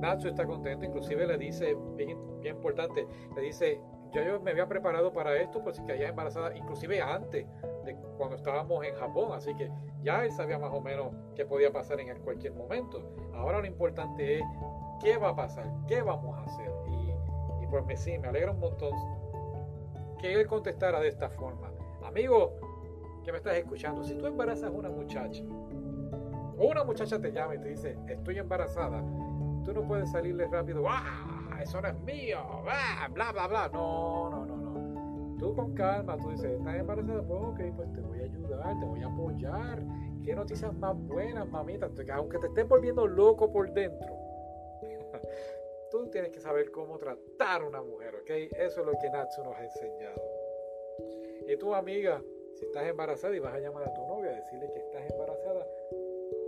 Natsu 0.00 0.28
está 0.28 0.46
contento, 0.46 0.84
inclusive 0.84 1.26
le 1.26 1.38
dice, 1.38 1.76
bien, 1.96 2.18
bien 2.40 2.56
importante, 2.56 3.06
le 3.34 3.42
dice, 3.42 3.80
ya 4.12 4.24
yo 4.24 4.40
me 4.40 4.50
había 4.50 4.68
preparado 4.68 5.12
para 5.12 5.36
esto, 5.36 5.62
pues 5.62 5.80
que 5.80 5.92
haya 5.92 6.08
embarazada, 6.08 6.56
inclusive 6.56 7.00
antes 7.00 7.46
de 7.84 7.96
cuando 8.16 8.36
estábamos 8.36 8.84
en 8.84 8.94
Japón, 8.94 9.32
así 9.32 9.54
que 9.54 9.70
ya 10.02 10.24
él 10.24 10.32
sabía 10.32 10.58
más 10.58 10.72
o 10.72 10.80
menos 10.80 11.12
qué 11.34 11.44
podía 11.44 11.72
pasar 11.72 12.00
en 12.00 12.18
cualquier 12.20 12.54
momento. 12.54 13.02
Ahora 13.34 13.60
lo 13.60 13.66
importante 13.66 14.38
es 14.38 14.44
qué 15.00 15.16
va 15.16 15.30
a 15.30 15.36
pasar, 15.36 15.66
qué 15.86 16.02
vamos 16.02 16.36
a 16.38 16.42
hacer. 16.44 16.70
Y, 16.88 17.64
y 17.64 17.66
pues 17.68 17.84
me, 17.86 17.96
sí, 17.96 18.18
me 18.18 18.28
alegra 18.28 18.52
un 18.52 18.60
montón 18.60 18.92
que 20.18 20.32
él 20.34 20.46
contestara 20.46 21.00
de 21.00 21.08
esta 21.08 21.28
forma. 21.28 21.70
Amigo 22.04 22.54
que 23.24 23.32
me 23.32 23.38
estás 23.38 23.56
escuchando, 23.56 24.04
si 24.04 24.14
tú 24.14 24.26
embarazas 24.26 24.70
a 24.70 24.70
una 24.70 24.88
muchacha, 24.88 25.42
una 26.58 26.84
muchacha 26.84 27.20
te 27.20 27.32
llama 27.32 27.54
y 27.54 27.58
te 27.58 27.68
dice, 27.68 27.98
estoy 28.08 28.38
embarazada, 28.38 29.02
tú 29.64 29.72
no 29.74 29.86
puedes 29.86 30.10
salirle 30.10 30.46
rápido, 30.46 30.84
¡ah! 30.88 31.58
Eso 31.62 31.80
no 31.80 31.88
es 31.88 31.98
mío, 32.00 32.38
¡ah! 32.68 33.08
bla, 33.12 33.32
bla, 33.32 33.46
bla. 33.46 33.68
No, 33.72 34.30
no, 34.30 34.46
no, 34.46 34.56
no. 34.56 35.36
Tú 35.38 35.54
con 35.54 35.74
calma, 35.74 36.16
tú 36.16 36.30
dices, 36.30 36.50
¿estás 36.50 36.76
embarazada? 36.76 37.22
Pues 37.22 37.40
ok, 37.42 37.60
pues 37.76 37.92
te 37.92 38.00
voy 38.00 38.20
a 38.20 38.24
ayudar, 38.24 38.78
te 38.78 38.86
voy 38.86 39.02
a 39.02 39.06
apoyar. 39.06 39.82
Qué 40.24 40.34
noticias 40.34 40.74
más 40.74 40.96
buenas, 40.96 41.48
mamita. 41.48 41.90
Aunque 42.14 42.38
te 42.38 42.46
estés 42.46 42.66
volviendo 42.66 43.06
loco 43.06 43.52
por 43.52 43.70
dentro, 43.72 44.14
tú 45.90 46.08
tienes 46.08 46.30
que 46.30 46.40
saber 46.40 46.70
cómo 46.70 46.98
tratar 46.98 47.62
a 47.62 47.66
una 47.66 47.82
mujer, 47.82 48.14
¿ok? 48.16 48.30
Eso 48.58 48.80
es 48.80 48.86
lo 48.86 48.92
que 48.98 49.10
Natsu 49.10 49.44
nos 49.44 49.54
ha 49.56 49.64
enseñado. 49.64 50.22
Y 51.48 51.56
tu 51.56 51.74
amiga, 51.74 52.22
si 52.54 52.64
estás 52.64 52.86
embarazada 52.86 53.36
y 53.36 53.38
vas 53.38 53.54
a 53.54 53.60
llamar 53.60 53.84
a 53.84 53.92
tu 53.92 54.06
novia 54.06 54.30
a 54.30 54.34
decirle 54.34 54.70
que 54.72 54.78
estás 54.78 55.10
embarazada, 55.10 55.66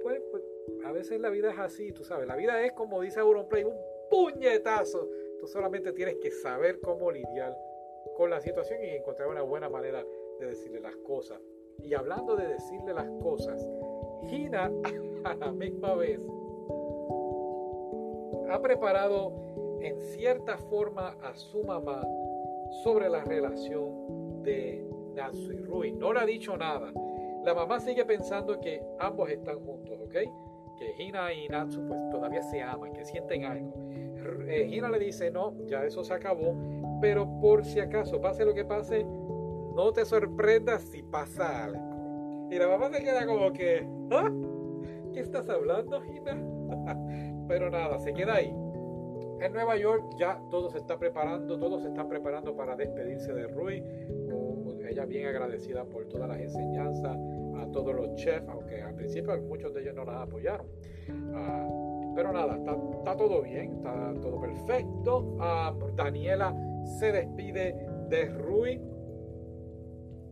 pues, 0.09 0.23
pues 0.31 0.43
a 0.85 0.93
veces 0.93 1.21
la 1.21 1.31
vida 1.31 1.51
es 1.51 1.59
así, 1.59 1.93
tú 1.93 2.05
sabes. 2.05 2.27
La 2.27 2.37
vida 2.37 2.65
es 2.65 2.73
como 2.73 3.01
dice 3.01 3.21
Auronplay, 3.21 3.65
un 3.65 3.77
puñetazo. 4.11 5.09
Tú 5.41 5.47
solamente 5.47 5.93
tienes 5.93 6.17
que 6.17 6.31
saber 6.31 6.81
cómo 6.81 7.11
lidiar 7.11 7.57
con 8.17 8.31
la 8.31 8.41
situación 8.41 8.83
y 8.83 8.89
encontrar 8.89 9.29
una 9.29 9.43
buena 9.43 9.69
manera 9.69 10.05
de 10.41 10.47
decirle 10.47 10.81
las 10.81 10.97
cosas. 10.97 11.41
Y 11.83 11.95
hablando 11.95 12.37
de 12.37 12.49
decirle 12.49 12.95
las 12.95 13.09
cosas, 13.23 13.65
Gina 14.29 14.71
a 15.25 15.35
la 15.35 15.53
misma 15.53 15.95
vez 15.95 16.21
ha 18.51 18.61
preparado 18.63 19.33
en 19.81 20.01
cierta 20.01 20.57
forma 20.57 21.17
a 21.23 21.35
su 21.37 21.63
mamá 21.65 22.03
sobre 22.83 23.09
la 23.09 23.23
relación 23.25 24.43
de 24.43 24.89
Natsu 25.15 25.53
y 25.53 25.59
Rui. 25.59 25.93
No 25.93 26.13
le 26.13 26.21
ha 26.21 26.27
dicho 26.27 26.57
nada. 26.57 26.93
La 27.45 27.55
mamá 27.55 27.81
sigue 27.81 28.05
pensando 28.05 28.59
que 28.61 28.83
ambos 28.99 29.31
están 29.31 29.59
juntos, 29.61 29.99
¿ok? 30.01 30.15
Que 30.77 31.03
Hina 31.03 31.33
y 31.33 31.49
Natsu 31.49 31.87
pues 31.87 32.01
todavía 32.11 32.43
se 32.43 32.63
aman, 32.63 32.93
que 32.93 33.05
sienten 33.05 33.45
algo. 33.45 33.73
Eh, 34.49 34.69
Hina 34.71 34.91
le 34.91 34.99
dice, 34.99 35.31
no, 35.31 35.55
ya 35.67 35.85
eso 35.85 36.05
se 36.05 36.13
acabó, 36.13 36.55
pero 37.01 37.29
por 37.41 37.65
si 37.65 37.81
acaso, 37.81 38.21
pase 38.21 38.45
lo 38.45 38.55
que 38.55 38.65
pase, 38.65 39.05
no 39.05 39.93
te 39.93 40.05
sorprendas 40.05 40.83
si 40.83 41.03
pasa 41.03 41.65
algo. 41.65 42.49
Y 42.51 42.59
la 42.59 42.69
mamá 42.69 42.91
se 42.91 43.03
queda 43.03 43.27
como 43.27 43.53
que, 43.53 43.87
¿ah? 44.11 44.31
¿Qué 45.13 45.21
estás 45.21 45.49
hablando, 45.49 46.03
Hina? 46.05 46.37
pero 47.49 47.71
nada, 47.71 47.99
se 47.99 48.13
queda 48.13 48.35
ahí. 48.37 48.55
En 49.41 49.53
Nueva 49.53 49.77
York 49.77 50.17
ya 50.19 50.41
todo 50.51 50.69
se 50.69 50.79
está 50.79 50.99
preparando, 50.99 51.59
todos 51.59 51.83
se 51.83 51.89
están 51.89 52.09
preparando 52.09 52.57
para 52.57 52.75
despedirse 52.75 53.33
de 53.33 53.47
Rui. 53.47 53.83
Ella 54.89 55.05
bien 55.05 55.27
agradecida 55.27 55.85
por 55.85 56.07
todas 56.07 56.29
las 56.29 56.41
enseñanzas, 56.41 57.17
a 57.57 57.71
todos 57.71 57.95
los 57.95 58.15
chefs, 58.17 58.49
aunque 58.49 58.83
al 58.83 58.95
principio 58.95 59.41
muchos 59.43 59.73
de 59.75 59.83
ellos 59.83 59.95
no 59.95 60.05
las 60.05 60.23
apoyaron. 60.23 60.67
Ah, 61.35 61.69
pero 62.17 62.33
nada, 62.33 62.57
está, 62.57 63.17
todo 63.17 63.43
bien, 63.43 63.77
está 63.77 64.13
todo 64.21 64.41
perfecto. 64.41 65.37
Ah, 65.39 65.73
Daniela 65.95 66.55
se 66.99 67.13
despide 67.13 67.77
de 68.09 68.25
Rui. 68.27 68.81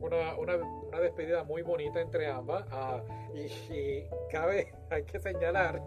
Una, 0.01 0.37
una, 0.39 0.57
una, 0.57 1.01
despedida 1.01 1.45
muy 1.45 1.63
bonita 1.63 2.01
entre 2.01 2.27
ambas. 2.27 2.65
Ah, 2.71 3.03
y, 3.35 3.73
y, 3.73 4.07
cabe, 4.31 4.73
hay 4.91 5.05
que 5.05 5.21
señalar 5.21 5.81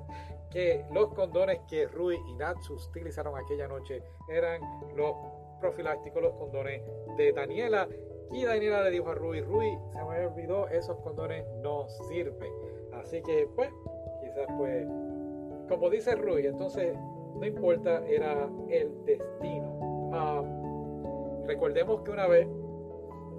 que 0.52 0.86
los 0.92 1.14
condones 1.14 1.60
que 1.68 1.88
Rui 1.88 2.18
y 2.28 2.34
Natsu 2.36 2.76
utilizaron 2.76 3.38
aquella 3.38 3.68
noche 3.68 4.02
eran 4.28 4.62
los 4.96 5.16
profilácticos, 5.60 6.22
los 6.22 6.34
condones 6.34 6.82
de 7.18 7.32
Daniela. 7.34 7.88
Y 8.32 8.44
Daniela 8.44 8.84
le 8.84 8.92
dijo 8.92 9.10
a 9.10 9.16
Rui, 9.16 9.42
Rui, 9.42 9.78
se 9.92 10.04
me 10.04 10.26
olvidó, 10.26 10.68
esos 10.68 10.98
condones 10.98 11.46
no 11.62 11.88
sirven. 12.08 12.52
Así 12.94 13.22
que, 13.22 13.48
pues, 13.56 13.70
quizás 14.22 14.48
pues, 14.58 14.86
como 15.68 15.90
dice 15.90 16.16
Rui, 16.16 16.46
entonces 16.46 16.96
no 17.36 17.46
importa, 17.46 18.06
era 18.06 18.50
el 18.70 19.06
destino. 19.06 20.12
Ah, 20.14 20.44
recordemos 21.46 22.02
que 22.02 22.12
una 22.12 22.28
vez 22.28 22.48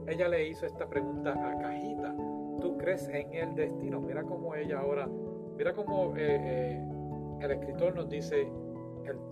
ella 0.06 0.28
le 0.28 0.48
hizo 0.48 0.66
esta 0.66 0.88
pregunta 0.88 1.32
a 1.32 1.58
Cajita. 1.58 2.14
¿Tú 2.60 2.76
crees 2.78 3.08
en 3.08 3.32
el 3.32 3.54
destino? 3.54 4.00
Mira 4.00 4.22
cómo 4.22 4.54
ella 4.54 4.80
ahora, 4.80 5.08
mira 5.56 5.74
cómo 5.74 6.16
eh, 6.16 6.38
eh, 6.40 6.89
el 7.40 7.50
escritor 7.52 7.94
nos 7.94 8.08
dice, 8.08 8.48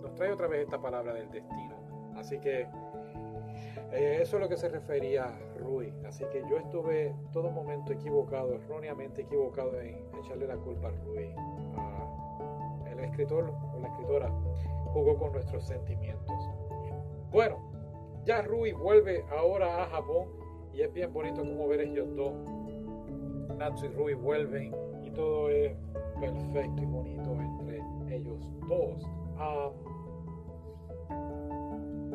nos 0.01 0.15
trae 0.15 0.31
otra 0.31 0.47
vez 0.47 0.61
esta 0.61 0.81
palabra 0.81 1.13
del 1.13 1.29
destino. 1.31 1.75
Así 2.15 2.39
que 2.39 2.67
eh, 3.91 4.19
eso 4.21 4.37
es 4.37 4.41
lo 4.41 4.49
que 4.49 4.57
se 4.57 4.69
refería 4.69 5.31
Rui. 5.57 5.93
Así 6.05 6.23
que 6.31 6.43
yo 6.49 6.57
estuve 6.57 7.15
todo 7.31 7.49
momento 7.49 7.93
equivocado, 7.93 8.53
erróneamente 8.55 9.21
equivocado 9.21 9.79
en 9.79 9.97
echarle 10.23 10.47
la 10.47 10.57
culpa 10.57 10.89
a 10.89 10.91
Rui. 10.91 11.33
el 12.91 12.99
escritor 12.99 13.53
o 13.75 13.79
la 13.79 13.87
escritora 13.87 14.31
jugó 14.93 15.17
con 15.17 15.31
nuestros 15.33 15.63
sentimientos. 15.63 16.35
Bueno, 17.31 17.57
ya 18.25 18.41
Rui 18.41 18.73
vuelve 18.73 19.23
ahora 19.31 19.83
a 19.83 19.87
Japón 19.87 20.29
y 20.73 20.81
es 20.81 20.93
bien 20.93 21.11
bonito 21.13 21.41
como 21.41 21.67
ver 21.67 21.81
ellos 21.81 22.07
dos. 22.15 22.33
Natsu 23.57 23.85
y 23.85 23.89
Rui 23.89 24.13
vuelven 24.13 24.73
y 25.03 25.11
todo 25.11 25.49
es 25.49 25.73
perfecto 26.19 26.81
y 26.81 26.85
bonito 26.85 27.33
entre 27.33 27.81
ellos 28.15 28.47
dos. 28.67 29.03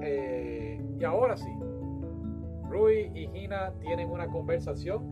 Eh, 0.02 0.80
y 0.98 1.04
ahora 1.04 1.36
sí, 1.36 1.50
Rui 2.68 3.10
y 3.14 3.28
Gina 3.28 3.72
tienen 3.80 4.10
una 4.10 4.28
conversación 4.28 5.08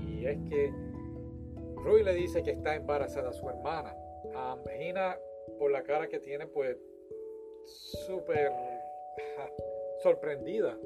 y 0.00 0.24
es 0.26 0.38
que 0.48 0.72
Rui 1.76 2.02
le 2.02 2.14
dice 2.14 2.42
que 2.42 2.52
está 2.52 2.74
embarazada 2.74 3.30
a 3.30 3.32
su 3.32 3.48
hermana. 3.48 3.94
Gina, 4.78 5.16
por 5.58 5.70
la 5.70 5.82
cara 5.82 6.08
que 6.08 6.18
tiene, 6.18 6.46
pues 6.46 6.76
súper 8.06 8.50
sorprendida. 10.02 10.76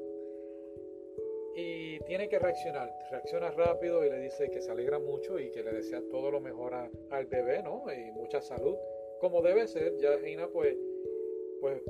Y 1.60 1.98
tiene 2.04 2.28
que 2.28 2.38
reaccionar. 2.38 2.88
Reacciona 3.10 3.50
rápido 3.50 4.04
y 4.04 4.10
le 4.10 4.20
dice 4.20 4.48
que 4.48 4.60
se 4.60 4.70
alegra 4.70 5.00
mucho 5.00 5.40
y 5.40 5.50
que 5.50 5.64
le 5.64 5.72
desea 5.72 6.00
todo 6.08 6.30
lo 6.30 6.40
mejor 6.40 6.72
al 7.10 7.26
bebé, 7.26 7.64
¿no? 7.64 7.82
Y 7.92 8.12
mucha 8.12 8.40
salud. 8.40 8.76
Como 9.20 9.42
debe 9.42 9.66
ser, 9.66 9.96
ya 9.96 10.16
Gina 10.20 10.46
pues, 10.46 10.76
pues 11.60 11.82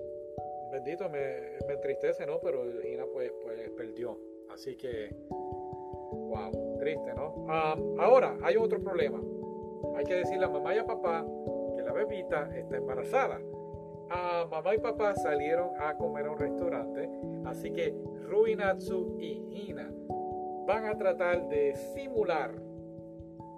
bendito, 0.72 1.10
me, 1.10 1.58
me 1.66 1.74
entristece, 1.74 2.24
¿no? 2.24 2.40
Pero 2.40 2.64
Gina 2.80 3.04
pues, 3.12 3.30
pues 3.42 3.68
perdió. 3.76 4.18
Así 4.48 4.74
que, 4.74 5.10
wow, 5.28 6.78
triste, 6.78 7.12
¿no? 7.14 7.46
ahora, 7.98 8.38
hay 8.42 8.56
otro 8.56 8.80
problema. 8.80 9.20
Hay 9.96 10.04
que 10.06 10.14
decirle 10.14 10.46
a 10.46 10.48
mamá 10.48 10.74
y 10.74 10.78
a 10.78 10.86
papá 10.86 11.26
que 11.76 11.82
la 11.82 11.92
bebita 11.92 12.48
está 12.56 12.78
embarazada. 12.78 13.38
a 14.08 14.46
mamá 14.50 14.74
y 14.74 14.78
papá 14.78 15.14
salieron 15.14 15.72
a 15.78 15.94
comer 15.98 16.24
a 16.24 16.30
un 16.30 16.38
restaurante, 16.38 17.10
así 17.44 17.70
que 17.70 17.94
Rui, 18.28 18.54
Natsu 18.54 19.16
y 19.18 19.42
Hina 19.50 19.90
van 20.66 20.84
a 20.84 20.96
tratar 20.98 21.48
de 21.48 21.74
simular, 21.94 22.52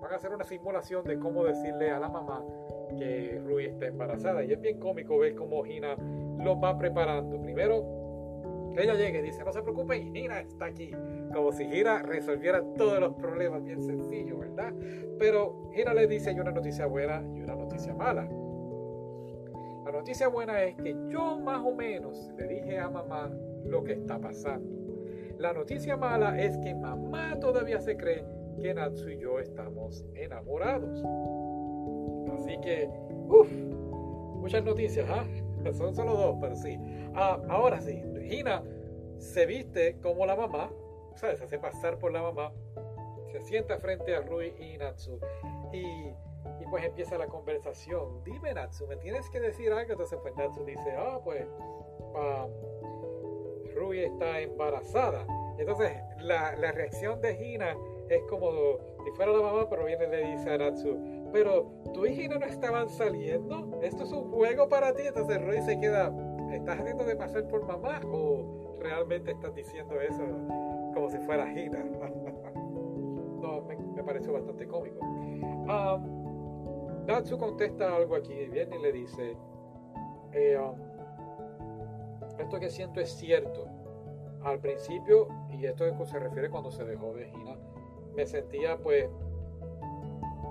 van 0.00 0.12
a 0.12 0.16
hacer 0.16 0.32
una 0.32 0.44
simulación 0.44 1.04
de 1.04 1.18
cómo 1.18 1.44
decirle 1.44 1.90
a 1.90 1.98
la 1.98 2.08
mamá 2.08 2.44
que 2.96 3.40
Rui 3.44 3.66
está 3.66 3.86
embarazada. 3.86 4.44
Y 4.44 4.52
es 4.52 4.60
bien 4.60 4.78
cómico 4.78 5.18
ver 5.18 5.34
cómo 5.34 5.66
Hina 5.66 5.96
lo 6.38 6.58
va 6.60 6.78
preparando. 6.78 7.40
Primero 7.40 8.00
ella 8.76 8.94
llega 8.94 9.18
y 9.18 9.22
dice, 9.22 9.44
no 9.44 9.52
se 9.52 9.62
preocupen, 9.62 10.16
Hina 10.16 10.40
está 10.40 10.66
aquí. 10.66 10.92
Como 11.34 11.52
si 11.52 11.64
Hina 11.64 12.02
resolviera 12.02 12.62
todos 12.76 13.00
los 13.00 13.14
problemas 13.14 13.64
bien 13.64 13.82
sencillo, 13.82 14.38
¿verdad? 14.38 14.72
Pero 15.18 15.70
Hina 15.74 15.92
le 15.94 16.06
dice, 16.06 16.30
hay 16.30 16.38
una 16.38 16.52
noticia 16.52 16.86
buena 16.86 17.22
y 17.34 17.42
una 17.42 17.56
noticia 17.56 17.94
mala. 17.94 18.28
La 19.90 19.96
noticia 19.98 20.28
buena 20.28 20.62
es 20.62 20.76
que 20.76 20.94
yo 21.08 21.36
más 21.40 21.60
o 21.66 21.72
menos 21.72 22.30
le 22.38 22.46
dije 22.46 22.78
a 22.78 22.88
mamá 22.88 23.28
lo 23.64 23.82
que 23.82 23.94
está 23.94 24.20
pasando. 24.20 24.70
La 25.36 25.52
noticia 25.52 25.96
mala 25.96 26.40
es 26.40 26.56
que 26.58 26.76
mamá 26.76 27.40
todavía 27.40 27.80
se 27.80 27.96
cree 27.96 28.24
que 28.60 28.72
Natsu 28.72 29.08
y 29.08 29.18
yo 29.18 29.40
estamos 29.40 30.04
enamorados. 30.14 31.02
Así 32.32 32.56
que, 32.60 32.88
uff, 33.26 33.50
muchas 34.36 34.62
noticias, 34.62 35.08
¿ah? 35.10 35.26
Son 35.72 35.92
solo 35.92 36.14
dos, 36.14 36.36
pero 36.40 36.54
sí. 36.54 36.78
Ah, 37.16 37.40
ahora 37.48 37.80
sí, 37.80 38.00
Hina 38.30 38.62
se 39.18 39.44
viste 39.44 39.96
como 40.00 40.24
la 40.24 40.36
mamá, 40.36 40.70
¿sabes? 41.16 41.40
Se 41.40 41.46
hace 41.46 41.58
pasar 41.58 41.98
por 41.98 42.12
la 42.12 42.22
mamá, 42.22 42.52
se 43.32 43.40
sienta 43.40 43.76
frente 43.80 44.14
a 44.14 44.20
Rui 44.20 44.54
y 44.56 44.78
Natsu 44.78 45.18
y 45.72 46.12
pues 46.70 46.84
empieza 46.84 47.18
la 47.18 47.26
conversación. 47.26 48.22
Dime 48.24 48.54
Natsu, 48.54 48.86
¿me 48.86 48.96
tienes 48.96 49.28
que 49.30 49.40
decir 49.40 49.72
algo? 49.72 49.92
Entonces 49.92 50.18
pues 50.22 50.34
Natsu 50.36 50.64
dice, 50.64 50.94
ah, 50.96 51.20
pues 51.22 51.46
um, 52.14 53.74
Rui 53.74 54.00
está 54.00 54.40
embarazada. 54.40 55.26
Entonces 55.58 55.92
la, 56.18 56.56
la 56.56 56.72
reacción 56.72 57.20
de 57.20 57.32
Hina 57.44 57.76
es 58.08 58.22
como 58.28 58.50
si 59.04 59.10
fuera 59.12 59.32
la 59.32 59.42
mamá, 59.42 59.68
pero 59.68 59.84
viene 59.84 60.04
y 60.04 60.10
le 60.10 60.30
dice 60.32 60.50
a 60.50 60.58
Natsu, 60.58 60.98
pero 61.32 61.70
tú 61.94 62.06
y 62.06 62.20
Hina 62.20 62.38
no 62.38 62.46
estaban 62.46 62.88
saliendo, 62.88 63.78
esto 63.82 64.04
es 64.04 64.12
un 64.12 64.30
juego 64.30 64.68
para 64.68 64.94
ti. 64.94 65.02
Entonces 65.06 65.40
Rui 65.44 65.60
se 65.62 65.78
queda, 65.78 66.12
¿estás 66.52 66.80
haciendo 66.80 67.04
de 67.04 67.16
pasar 67.16 67.46
por 67.48 67.66
mamá 67.66 68.00
o 68.10 68.76
realmente 68.80 69.32
estás 69.32 69.54
diciendo 69.54 70.00
eso 70.00 70.24
como 70.94 71.08
si 71.08 71.18
fuera 71.18 71.50
Hina? 71.50 71.84
no, 73.40 73.62
me, 73.62 74.02
pareció 74.02 74.32
bastante 74.32 74.66
cómico. 74.66 75.00
Um, 75.00 76.19
Natsu 77.10 77.38
contesta 77.38 77.96
algo 77.96 78.14
aquí, 78.14 78.32
viene 78.46 78.76
y 78.76 78.82
le 78.82 78.92
dice, 78.92 79.36
eh, 80.32 80.56
um, 80.56 80.76
esto 82.38 82.60
que 82.60 82.70
siento 82.70 83.00
es 83.00 83.10
cierto. 83.10 83.66
Al 84.44 84.60
principio, 84.60 85.26
y 85.50 85.66
esto 85.66 85.84
se 86.06 86.18
refiere 86.20 86.48
cuando 86.48 86.70
se 86.70 86.84
dejó 86.84 87.12
de 87.12 87.28
Hina, 87.28 87.56
me 88.14 88.24
sentía 88.24 88.78
pues 88.78 89.10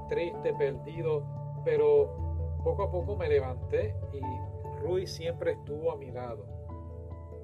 triste, 0.09 0.53
perdido, 0.55 1.23
pero 1.63 2.59
poco 2.63 2.83
a 2.83 2.91
poco 2.91 3.15
me 3.15 3.29
levanté 3.29 3.95
y 4.11 4.19
Rui 4.81 5.07
siempre 5.07 5.53
estuvo 5.53 5.93
a 5.93 5.95
mi 5.95 6.11
lado. 6.11 6.43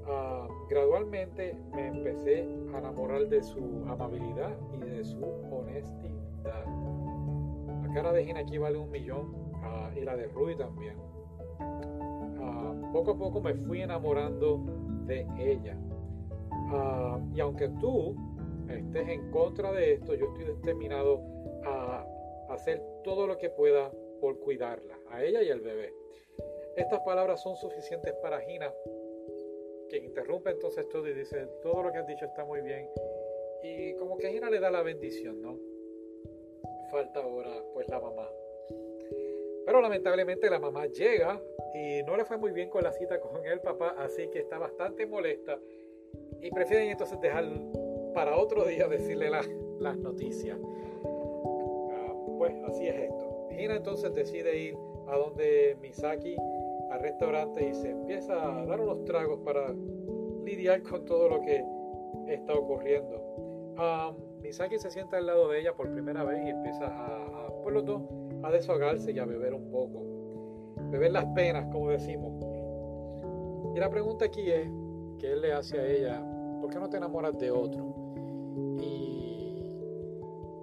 Ah, 0.08 0.46
gradualmente 0.70 1.58
me 1.74 1.88
empecé 1.88 2.42
a 2.74 2.80
enamorar 2.80 3.28
de 3.30 3.42
su 3.42 3.86
amabilidad 3.88 4.58
y 4.74 4.80
de 4.90 5.06
su 5.06 5.24
honestidad. 5.52 6.95
Cara 7.96 8.12
de 8.12 8.26
Gina 8.26 8.42
aquí 8.42 8.58
vale 8.58 8.78
un 8.78 8.92
millón 8.92 9.34
ah, 9.64 9.90
y 9.96 10.02
la 10.02 10.18
de 10.18 10.28
Rui 10.28 10.58
también. 10.58 10.98
Ah, 12.42 12.76
poco 12.92 13.12
a 13.12 13.18
poco 13.18 13.40
me 13.40 13.54
fui 13.54 13.84
enamorando 13.84 14.66
de 15.06 15.26
ella. 15.40 15.78
y 17.34 17.40
aunque 17.40 17.70
tú 17.80 18.14
estés 18.68 19.08
en 19.08 19.32
contra 19.32 19.72
de 19.72 19.94
esto, 19.94 20.14
yo 20.14 20.26
estoy 20.26 20.44
determinado 20.44 21.22
a 21.64 22.06
hacer 22.50 22.84
todo 23.06 23.28
lo 23.28 23.38
que 23.38 23.50
pueda 23.50 23.90
por 24.20 24.40
cuidarla, 24.40 25.00
a 25.10 25.24
ella 25.24 25.42
y 25.42 25.50
al 25.50 25.62
bebé. 25.62 25.94
Estas 26.76 27.00
palabras 27.00 27.42
son 27.42 27.56
suficientes 27.56 28.14
para 28.22 28.42
Gina, 28.42 28.74
que 29.88 30.00
interrumpe 30.00 30.50
entonces 30.50 30.90
todo 30.90 31.08
y 31.08 31.14
dice, 31.14 31.48
todo 31.64 31.82
lo 31.84 31.94
que 31.94 32.00
has 32.00 32.08
dicho 32.08 32.26
está 32.26 32.44
muy 32.44 32.60
bien. 32.60 32.90
Y 33.64 33.96
como 33.96 34.18
que 34.18 34.34
Gina 34.34 34.50
le 34.50 34.60
da 34.60 34.70
la 34.70 34.82
bendición, 34.82 35.42
¿no? 35.42 35.75
Falta 36.96 37.20
ahora 37.20 37.52
pues 37.74 37.90
la 37.90 38.00
mamá. 38.00 38.26
Pero 39.66 39.82
lamentablemente 39.82 40.50
la 40.50 40.60
mamá 40.60 40.86
llega 40.86 41.42
y 41.74 42.02
no 42.04 42.16
le 42.16 42.24
fue 42.24 42.38
muy 42.38 42.54
bien 42.54 42.70
con 42.70 42.84
la 42.84 42.94
cita 42.94 43.20
con 43.20 43.46
el 43.46 43.60
papá, 43.60 43.96
así 43.98 44.30
que 44.30 44.40
está 44.40 44.60
bastante 44.60 45.06
molesta 45.06 45.60
y 46.42 46.50
prefieren 46.52 46.88
entonces 46.88 47.20
dejar 47.20 47.44
para 48.14 48.38
otro 48.38 48.64
día 48.64 48.88
decirle 48.88 49.30
las 49.30 49.98
noticias. 49.98 50.58
Ah, 51.92 52.14
pues 52.38 52.56
así 52.64 52.88
es 52.88 52.96
esto. 52.96 53.50
Hina 53.52 53.76
entonces 53.76 54.14
decide 54.14 54.58
ir 54.58 54.78
a 55.10 55.18
donde 55.18 55.76
Misaki 55.82 56.38
al 56.92 57.02
restaurante 57.02 57.68
y 57.68 57.74
se 57.74 57.90
empieza 57.90 58.62
a 58.62 58.66
dar 58.66 58.80
unos 58.80 59.04
tragos 59.04 59.42
para 59.44 59.76
lidiar 60.46 60.82
con 60.82 61.04
todo 61.04 61.28
lo 61.28 61.42
que 61.42 61.62
está 62.30 62.54
ocurriendo. 62.54 63.22
Misaki 64.46 64.78
se 64.78 64.92
sienta 64.92 65.18
al 65.18 65.26
lado 65.26 65.50
de 65.50 65.60
ella 65.60 65.74
por 65.74 65.92
primera 65.92 66.24
vez 66.24 66.46
y 66.46 66.50
empieza 66.50 66.86
a, 66.86 67.48
por 67.64 67.74
los 67.74 67.84
dos, 67.84 68.04
a 68.44 68.52
desahogarse 68.52 69.12
y 69.12 69.20
a 69.20 69.26
beber 69.26 69.54
un 69.54 69.72
poco. 69.72 70.04
Beber 70.92 71.12
las 71.12 71.26
penas, 71.34 71.66
como 71.72 71.90
decimos. 71.90 72.34
Y 73.76 73.80
la 73.80 73.90
pregunta 73.90 74.26
aquí 74.26 74.50
es, 74.52 74.70
¿qué 75.18 75.34
él 75.34 75.42
le 75.42 75.52
hace 75.52 75.80
a 75.80 75.88
ella? 75.88 76.24
¿Por 76.62 76.70
qué 76.70 76.80
no 76.80 76.90
te 76.90 76.98
enamoras 76.98 77.38
de 77.40 77.50
otro? 77.50 77.94
Y, 78.80 79.64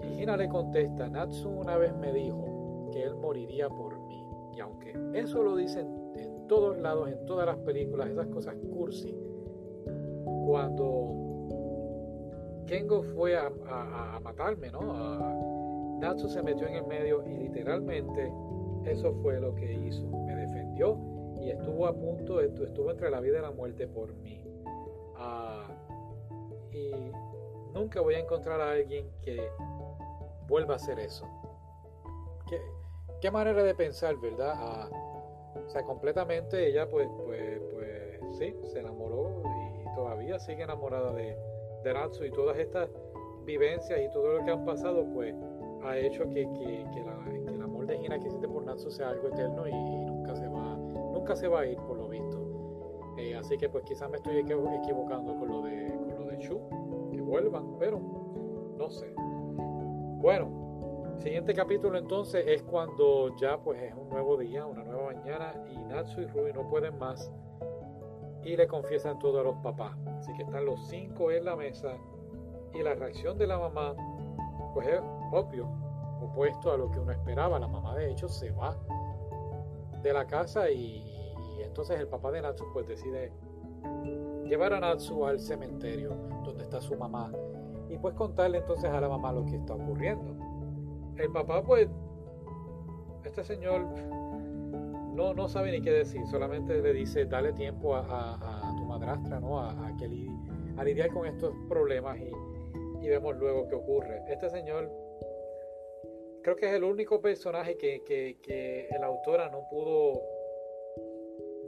y 0.03 0.23
Hina 0.23 0.37
le 0.37 0.49
contesta, 0.49 1.09
Natsu 1.09 1.49
una 1.49 1.77
vez 1.77 1.95
me 1.97 2.12
dijo 2.12 2.88
que 2.92 3.03
él 3.03 3.16
moriría 3.16 3.68
por 3.68 3.99
mí. 4.07 4.25
Y 4.55 4.61
aunque 4.61 4.95
eso 5.14 5.42
lo 5.42 5.57
dicen 5.57 6.12
en 6.14 6.47
todos 6.47 6.79
lados, 6.79 7.11
en 7.11 7.27
todas 7.27 7.47
las 7.47 7.59
películas, 7.59 8.11
esas 8.11 8.29
cosas 8.29 8.55
cursi, 8.73 9.14
cuando 10.47 11.41
Kengo 12.66 13.03
fue 13.03 13.37
a, 13.37 13.51
matarme, 14.22 14.70
¿no? 14.70 15.98
Natsu 16.01 16.29
se 16.29 16.42
metió 16.42 16.66
en 16.66 16.75
el 16.75 16.87
medio 16.87 17.25
y 17.27 17.35
literalmente 17.35 18.33
eso 18.85 19.12
fue 19.22 19.40
lo 19.40 19.55
que 19.55 19.72
hizo. 19.72 20.05
Me 20.07 20.35
defendió 20.35 20.98
y 21.40 21.51
estuvo 21.51 21.87
a 21.87 21.94
punto, 21.94 22.40
estuvo 22.40 22.90
entre 22.90 23.11
la 23.11 23.20
vida 23.20 23.38
y 23.38 23.42
la 23.42 23.51
muerte 23.51 23.87
por 23.87 24.12
mí. 24.14 24.44
Ah, 25.16 25.68
y 26.72 26.92
nunca 27.72 28.01
voy 28.01 28.14
a 28.14 28.20
encontrar 28.20 28.61
a 28.61 28.72
alguien 28.72 29.11
que 29.22 29.48
vuelva 30.48 30.75
a 30.75 30.77
hacer 30.77 30.98
eso. 30.98 31.27
¿Qué, 32.48 32.61
qué 33.20 33.31
manera 33.31 33.62
de 33.62 33.75
pensar, 33.75 34.16
verdad? 34.16 34.55
Ah, 34.57 34.88
o 35.66 35.70
sea, 35.70 35.83
completamente 35.83 36.66
ella 36.68 36.88
pues, 36.88 37.09
pues, 37.25 37.61
pues 37.72 38.37
sí, 38.38 38.55
se 38.72 38.81
enamoró 38.81 39.42
y 39.44 39.94
todavía 39.94 40.38
sigue 40.38 40.62
enamorada 40.62 41.12
de, 41.12 41.37
de 41.83 41.95
Natsu 41.95 42.25
y 42.25 42.31
todas 42.31 42.59
estas 42.59 42.90
vivencias 43.45 44.01
y 44.01 44.11
todo 44.12 44.38
lo 44.38 44.45
que 44.45 44.51
han 44.51 44.64
pasado 44.64 45.05
pues 45.12 45.35
ha 45.83 45.99
hecho 45.99 46.25
que, 46.31 46.49
que, 46.53 46.87
que, 46.92 47.01
el 47.49 47.62
amor 47.62 47.87
de 47.87 47.97
Hina 47.97 48.18
que 48.18 48.29
siente 48.29 48.49
por 48.49 48.64
Natsu 48.64 48.90
sea 48.90 49.11
algo 49.11 49.29
eterno 49.29 49.66
y, 49.66 49.73
nunca 49.73 50.37
se 50.37 50.47
va 50.47 50.77
nunca 51.12 51.37
se 51.37 51.49
va 51.49 51.61
a 51.61 51.66
ir 51.66 51.79
por 51.79 51.97
lo 51.97 52.09
visto. 52.09 52.38
Eh, 53.18 53.37
así 53.37 53.59
que 53.59 53.68
pues 53.68 53.85
quizás 53.85 54.09
me 54.09 54.16
estoy 54.16 54.38
equivocando 54.38 55.37
con 55.37 55.49
lo 55.49 55.62
de, 55.62 55.92
con 56.16 56.27
lo 56.27 56.31
de 56.31 56.38
Shu 56.38 56.61
vuelvan, 57.33 57.79
pero 57.79 57.99
no 58.77 58.90
sé. 58.90 59.11
Bueno, 60.21 61.16
siguiente 61.18 61.55
capítulo 61.55 61.97
entonces 61.97 62.45
es 62.47 62.62
cuando 62.62 63.35
ya 63.37 63.59
pues 63.59 63.81
es 63.81 63.95
un 63.95 64.11
nuevo 64.11 64.37
día, 64.37 64.66
una 64.66 64.85
nueva 64.85 65.14
mañana 65.14 65.55
y 65.71 65.79
Natsu 65.85 66.21
y 66.21 66.27
Rui 66.27 66.53
no 66.53 66.68
pueden 66.68 66.99
más 66.99 67.33
y 68.44 68.57
le 68.57 68.66
confiesan 68.66 69.18
todo 69.18 69.40
a 69.40 69.42
los 69.42 69.57
papás. 69.57 69.96
Así 70.18 70.33
que 70.35 70.42
están 70.42 70.64
los 70.64 70.88
cinco 70.88 71.31
en 71.31 71.44
la 71.44 71.57
mesa 71.57 71.96
y 72.74 72.83
la 72.83 72.94
reacción 72.94 73.38
de 73.38 73.46
la 73.46 73.59
mamá 73.59 73.94
pues 74.74 74.87
es 74.87 75.00
obvio, 75.31 75.68
opuesto 76.20 76.72
a 76.72 76.76
lo 76.76 76.90
que 76.90 76.98
uno 76.98 77.12
esperaba. 77.12 77.59
La 77.59 77.68
mamá 77.68 77.94
de 77.96 78.11
hecho 78.11 78.28
se 78.28 78.50
va 78.50 78.76
de 80.02 80.12
la 80.12 80.26
casa 80.26 80.70
y, 80.70 81.05
y 81.59 81.62
entonces 81.62 82.00
el 82.00 82.09
papá 82.09 82.31
de 82.33 82.42
Natsu 82.42 82.64
pues 82.72 82.87
decide 82.87 83.33
llevar 84.44 84.72
a 84.74 84.81
Natsu 84.81 85.24
al 85.26 85.40
cementerio 85.40 86.14
donde 86.44 86.64
está 86.64 86.81
su 86.81 86.96
mamá 86.96 87.33
y 87.88 87.98
pues 87.98 88.14
contarle 88.14 88.59
entonces 88.59 88.90
a 88.90 89.00
la 89.00 89.09
mamá 89.09 89.33
lo 89.33 89.44
que 89.44 89.57
está 89.57 89.74
ocurriendo. 89.74 90.35
El 91.16 91.31
papá 91.31 91.62
pues, 91.62 91.88
este 93.24 93.44
señor 93.44 93.87
no, 95.12 95.35
no 95.35 95.48
sabe 95.48 95.72
ni 95.72 95.83
qué 95.83 95.90
decir, 95.90 96.27
solamente 96.27 96.81
le 96.81 96.92
dice 96.92 97.27
dale 97.27 97.53
tiempo 97.53 97.94
a, 97.94 98.75
tu 98.77 98.85
madrastra, 98.85 99.40
¿no? 99.40 99.61
A, 99.61 99.94
que 99.98 100.07
a 100.77 100.85
lidiar 100.85 101.11
con 101.11 101.27
estos 101.27 101.55
problemas 101.68 102.18
y, 102.18 103.09
vemos 103.09 103.37
luego 103.37 103.68
qué 103.68 103.75
ocurre. 103.75 104.22
Este 104.29 104.48
señor 104.48 104.88
creo 106.42 106.57
que 106.57 106.66
es 106.66 106.72
el 106.72 106.85
único 106.85 107.20
personaje 107.20 107.77
que, 107.77 108.03
que, 108.05 108.38
que 108.42 108.88
el 108.88 109.03
autora 109.03 109.48
no 109.51 109.66
pudo 109.68 110.22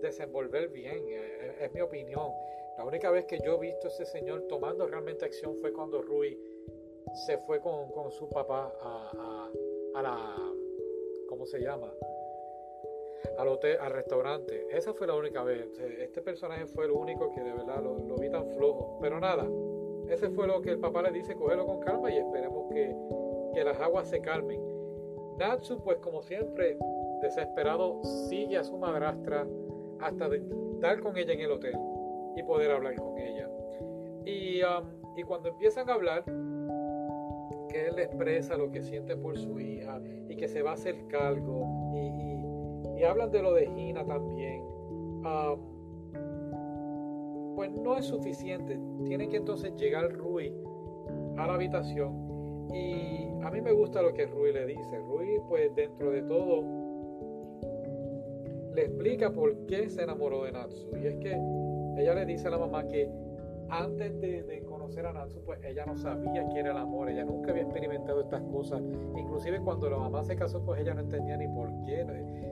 desenvolver 0.00 0.68
bien, 0.68 1.04
eh, 1.08 1.56
es, 1.60 1.72
mi 1.72 1.80
opinión. 1.80 2.30
La 2.78 2.84
única 2.84 3.10
vez 3.10 3.24
que 3.24 3.38
yo 3.44 3.56
he 3.56 3.60
visto 3.60 3.88
a 3.88 3.90
ese 3.90 4.06
señor 4.06 4.46
tomando 4.48 4.86
realmente 4.86 5.24
acción 5.24 5.56
fue 5.56 5.72
cuando 5.72 6.02
Rui 6.02 6.38
se 7.26 7.38
fue 7.38 7.60
con, 7.60 8.10
su 8.10 8.28
papá 8.28 8.72
a, 8.80 9.50
a, 9.94 10.02
la, 10.02 10.36
¿cómo 11.28 11.46
se 11.46 11.60
llama? 11.60 11.92
Al 13.38 13.48
hotel, 13.48 13.78
al 13.80 13.92
restaurante. 13.92 14.66
Esa 14.70 14.92
fue 14.94 15.06
la 15.06 15.14
única 15.14 15.42
vez. 15.42 15.78
Este 15.98 16.22
personaje 16.22 16.66
fue 16.66 16.86
el 16.86 16.92
único 16.92 17.30
que 17.32 17.42
de 17.42 17.52
verdad 17.52 17.82
lo, 17.82 17.98
lo 17.98 18.16
vi 18.16 18.30
tan 18.30 18.48
flojo. 18.50 18.98
Pero 19.00 19.20
nada, 19.20 19.48
ese 20.08 20.30
fue 20.30 20.46
lo 20.46 20.60
que 20.60 20.70
el 20.70 20.78
papá 20.78 21.02
le 21.02 21.12
dice, 21.12 21.34
cógelo 21.34 21.66
con 21.66 21.80
calma 21.80 22.10
y 22.10 22.18
esperemos 22.18 22.72
que, 22.72 22.94
que 23.54 23.64
las 23.64 23.80
aguas 23.80 24.08
se 24.08 24.20
calmen. 24.20 24.60
Natsu, 25.38 25.82
pues 25.82 25.98
como 25.98 26.22
siempre, 26.22 26.76
desesperado, 27.22 28.02
sigue 28.28 28.56
a 28.56 28.64
su 28.64 28.76
madrastra 28.76 29.46
hasta 30.00 30.28
estar 30.34 31.00
con 31.00 31.16
ella 31.16 31.32
en 31.32 31.40
el 31.40 31.52
hotel 31.52 31.76
y 32.36 32.42
poder 32.42 32.70
hablar 32.70 32.94
con 32.96 33.18
ella. 33.18 33.48
Y, 34.24 34.62
um, 34.62 35.18
y 35.18 35.22
cuando 35.22 35.48
empiezan 35.48 35.88
a 35.88 35.94
hablar, 35.94 36.24
que 37.68 37.88
él 37.88 37.98
expresa 37.98 38.56
lo 38.56 38.70
que 38.70 38.82
siente 38.82 39.16
por 39.16 39.38
su 39.38 39.58
hija 39.58 40.00
y 40.28 40.36
que 40.36 40.46
se 40.48 40.62
va 40.62 40.70
a 40.70 40.74
hacer 40.74 41.06
cargo 41.08 41.92
y, 41.94 42.33
hablan 43.06 43.30
de 43.30 43.42
lo 43.42 43.52
de 43.52 43.66
Gina 43.74 44.04
también. 44.04 44.62
Um, 45.24 45.74
pues 47.54 47.70
no 47.72 47.96
es 47.96 48.06
suficiente. 48.06 48.78
Tiene 49.04 49.28
que 49.28 49.36
entonces 49.36 49.74
llegar 49.76 50.12
Rui 50.12 50.52
a 51.36 51.46
la 51.46 51.54
habitación 51.54 52.68
y 52.72 53.28
a 53.42 53.50
mí 53.50 53.60
me 53.60 53.72
gusta 53.72 54.02
lo 54.02 54.12
que 54.12 54.26
Rui 54.26 54.52
le 54.52 54.66
dice. 54.66 54.98
Rui 55.00 55.40
pues 55.48 55.74
dentro 55.74 56.10
de 56.10 56.22
todo 56.22 56.62
le 58.74 58.82
explica 58.82 59.30
por 59.30 59.66
qué 59.66 59.88
se 59.88 60.02
enamoró 60.02 60.44
de 60.44 60.52
Natsu. 60.52 60.88
Y 61.00 61.06
es 61.06 61.16
que 61.16 61.38
ella 61.96 62.14
le 62.14 62.26
dice 62.26 62.48
a 62.48 62.50
la 62.50 62.58
mamá 62.58 62.86
que 62.88 63.08
antes 63.68 64.20
de, 64.20 64.62
conocer 64.84 65.06
a 65.06 65.12
Natsu, 65.14 65.42
pues 65.46 65.64
ella 65.64 65.86
no 65.86 65.96
sabía 65.96 66.46
qué 66.50 66.60
era 66.60 66.72
el 66.72 66.76
amor, 66.76 67.08
ella 67.08 67.24
nunca 67.24 67.52
había 67.52 67.62
experimentado 67.62 68.20
estas 68.20 68.42
cosas. 68.42 68.82
Inclusive 69.16 69.58
cuando 69.60 69.88
la 69.88 69.96
mamá 69.96 70.22
se 70.24 70.36
casó, 70.36 70.62
pues 70.62 70.78
ella 70.78 70.92
no 70.92 71.00
entendía 71.00 71.38
ni 71.38 71.48
por 71.48 71.70
qué. 71.86 72.04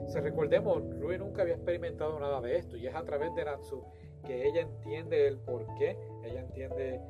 Se 0.07 0.19
recordemos, 0.19 0.81
Rui 0.99 1.19
nunca 1.19 1.43
había 1.43 1.53
experimentado 1.53 2.19
nada 2.19 2.41
de 2.41 2.57
esto 2.57 2.75
y 2.75 2.87
es 2.87 2.95
a 2.95 3.03
través 3.03 3.35
de 3.35 3.45
Natsu 3.45 3.83
que 4.25 4.47
ella 4.47 4.61
entiende 4.61 5.27
el 5.27 5.37
por 5.37 5.63
qué, 5.75 5.95
ella 6.23 6.39
entiende 6.39 7.01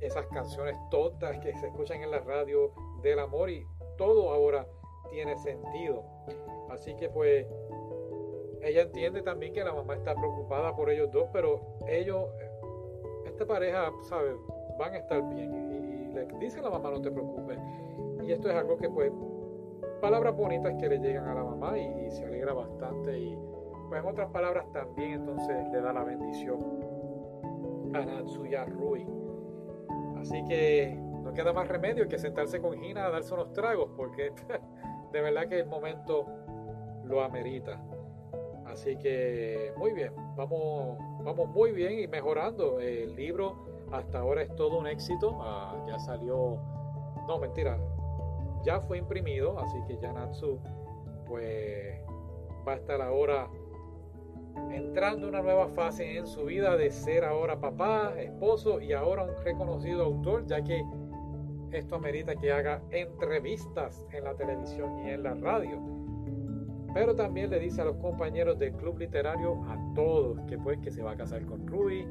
esas 0.00 0.26
canciones 0.26 0.74
todas 0.90 1.38
que 1.38 1.54
se 1.54 1.68
escuchan 1.68 2.02
en 2.02 2.10
la 2.10 2.18
radio 2.18 2.72
del 3.02 3.20
amor 3.20 3.50
y 3.50 3.64
todo 3.96 4.32
ahora 4.32 4.66
tiene 5.10 5.36
sentido. 5.36 6.02
Así 6.70 6.96
que 6.96 7.08
pues 7.08 7.46
ella 8.62 8.82
entiende 8.82 9.22
también 9.22 9.52
que 9.52 9.62
la 9.62 9.72
mamá 9.72 9.94
está 9.94 10.14
preocupada 10.14 10.74
por 10.74 10.90
ellos 10.90 11.10
dos, 11.12 11.28
pero 11.32 11.78
ellos, 11.88 12.26
esta 13.40 13.54
pareja, 13.54 13.90
¿sabes? 14.02 14.34
Van 14.78 14.92
a 14.92 14.98
estar 14.98 15.26
bien. 15.34 15.54
Y, 15.54 16.12
le 16.12 16.26
dice 16.38 16.60
a 16.60 16.62
la 16.62 16.70
mamá, 16.70 16.90
no 16.90 17.00
te 17.00 17.10
preocupes. 17.10 17.58
Y 18.22 18.32
esto 18.32 18.50
es 18.50 18.54
algo 18.54 18.76
que 18.76 18.90
pues, 18.90 19.10
palabras 20.00 20.36
bonitas 20.36 20.74
que 20.78 20.88
le 20.88 20.98
llegan 20.98 21.26
a 21.26 21.34
la 21.34 21.44
mamá 21.44 21.78
y, 21.78 22.10
se 22.10 22.24
alegra 22.24 22.52
bastante. 22.52 23.18
Y 23.18 23.38
pues 23.88 24.02
en 24.02 24.08
otras 24.10 24.28
palabras 24.30 24.70
también 24.72 25.12
entonces 25.12 25.56
le 25.72 25.80
da 25.80 25.92
la 25.92 26.04
bendición 26.04 26.60
a 27.94 28.04
Natsuya 28.04 28.66
Rui. 28.66 29.06
Así 30.20 30.44
que 30.44 30.98
no 31.22 31.32
queda 31.32 31.54
más 31.54 31.66
remedio 31.66 32.06
que 32.08 32.18
sentarse 32.18 32.60
con 32.60 32.78
Gina 32.78 33.06
a 33.06 33.10
darse 33.10 33.32
unos 33.32 33.54
tragos 33.54 33.88
porque 33.96 34.32
de 35.12 35.20
verdad 35.20 35.48
que 35.48 35.60
el 35.60 35.66
momento 35.66 36.26
lo 37.04 37.22
amerita. 37.22 37.80
Así 38.72 38.96
que 38.96 39.72
muy 39.76 39.92
bien, 39.92 40.12
vamos, 40.36 40.98
vamos 41.24 41.48
muy 41.48 41.72
bien 41.72 41.98
y 41.98 42.06
mejorando. 42.06 42.78
El 42.80 43.16
libro 43.16 43.56
hasta 43.90 44.20
ahora 44.20 44.42
es 44.42 44.54
todo 44.54 44.78
un 44.78 44.86
éxito. 44.86 45.38
Ah, 45.40 45.74
ya 45.88 45.98
salió, 45.98 46.56
no 47.26 47.38
mentira, 47.38 47.78
ya 48.64 48.80
fue 48.80 48.98
imprimido, 48.98 49.58
así 49.58 49.76
que 49.88 49.98
ya 49.98 50.12
Natsu 50.12 50.58
pues 51.26 52.00
va 52.66 52.72
a 52.72 52.76
estar 52.76 53.00
ahora 53.00 53.48
entrando 54.72 55.28
una 55.28 55.42
nueva 55.42 55.68
fase 55.68 56.16
en 56.16 56.26
su 56.26 56.44
vida 56.44 56.76
de 56.76 56.90
ser 56.90 57.24
ahora 57.24 57.60
papá, 57.60 58.14
esposo 58.18 58.80
y 58.80 58.92
ahora 58.92 59.24
un 59.24 59.44
reconocido 59.44 60.04
autor, 60.04 60.46
ya 60.46 60.62
que 60.62 60.84
esto 61.72 61.96
amerita 61.96 62.34
que 62.36 62.52
haga 62.52 62.82
entrevistas 62.90 64.06
en 64.12 64.24
la 64.24 64.34
televisión 64.34 65.06
y 65.06 65.10
en 65.10 65.22
la 65.22 65.34
radio 65.34 65.99
pero 66.94 67.14
también 67.14 67.50
le 67.50 67.58
dice 67.58 67.82
a 67.82 67.84
los 67.84 67.96
compañeros 67.96 68.58
del 68.58 68.72
club 68.72 68.98
literario, 68.98 69.62
a 69.68 69.78
todos, 69.94 70.38
que 70.48 70.58
pues 70.58 70.78
que 70.78 70.90
se 70.90 71.02
va 71.02 71.12
a 71.12 71.16
casar 71.16 71.44
con 71.46 71.66
Rui, 71.66 72.06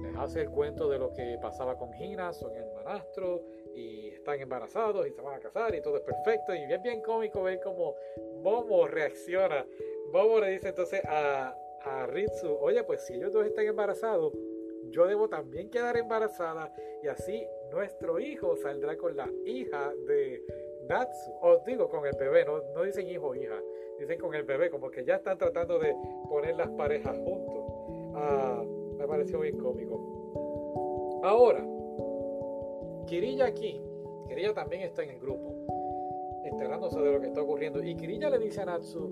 les 0.00 0.16
hace 0.16 0.42
el 0.42 0.50
cuento 0.50 0.88
de 0.88 0.98
lo 0.98 1.12
que 1.12 1.38
pasaba 1.40 1.76
con 1.76 1.92
Gina, 1.92 2.32
son 2.32 2.54
hermanastros 2.54 3.40
y 3.74 4.08
están 4.08 4.40
embarazados 4.40 5.06
y 5.06 5.10
se 5.10 5.20
van 5.20 5.36
a 5.36 5.38
casar 5.38 5.74
y 5.74 5.80
todo 5.80 5.96
es 5.96 6.02
perfecto 6.02 6.54
y 6.54 6.66
bien 6.66 6.82
bien 6.82 7.02
cómico 7.02 7.42
ver 7.42 7.60
cómo 7.62 7.94
Momo 8.42 8.86
reacciona. 8.86 9.66
Momo 10.12 10.40
le 10.40 10.50
dice 10.50 10.68
entonces 10.68 11.04
a, 11.04 11.54
a 11.82 12.06
Ritsu, 12.06 12.56
oye 12.60 12.82
pues 12.84 13.04
si 13.06 13.14
ellos 13.14 13.32
dos 13.32 13.46
están 13.46 13.66
embarazados, 13.66 14.32
yo 14.90 15.06
debo 15.06 15.28
también 15.28 15.70
quedar 15.70 15.96
embarazada 15.96 16.72
y 17.02 17.08
así 17.08 17.46
nuestro 17.70 18.18
hijo 18.18 18.56
saldrá 18.56 18.96
con 18.96 19.16
la 19.16 19.28
hija 19.44 19.92
de 20.06 20.42
Natsu, 20.88 21.32
os 21.42 21.64
digo 21.64 21.88
con 21.88 22.06
el 22.06 22.16
bebé, 22.16 22.44
no, 22.44 22.62
no 22.74 22.82
dicen 22.82 23.08
hijo 23.08 23.28
o 23.28 23.34
hija, 23.34 23.60
dicen 23.98 24.18
con 24.18 24.34
el 24.34 24.44
bebé, 24.44 24.70
como 24.70 24.90
que 24.90 25.04
ya 25.04 25.16
están 25.16 25.36
tratando 25.36 25.78
de 25.78 25.94
poner 26.28 26.56
las 26.56 26.70
parejas 26.70 27.16
juntos. 27.18 27.64
Ah, 28.14 28.64
me 28.96 29.06
pareció 29.06 29.40
bien 29.40 29.58
cómico. 29.58 31.20
Ahora, 31.22 31.64
Kirilla 33.06 33.46
aquí, 33.46 33.82
Kirilla 34.28 34.54
también 34.54 34.82
está 34.82 35.02
en 35.02 35.10
el 35.10 35.20
grupo, 35.20 35.52
enterándose 36.44 37.00
de 37.00 37.12
lo 37.12 37.20
que 37.20 37.26
está 37.26 37.42
ocurriendo. 37.42 37.82
Y 37.82 37.94
Kirilla 37.94 38.30
le 38.30 38.38
dice 38.38 38.62
a 38.62 38.66
Natsu, 38.66 39.08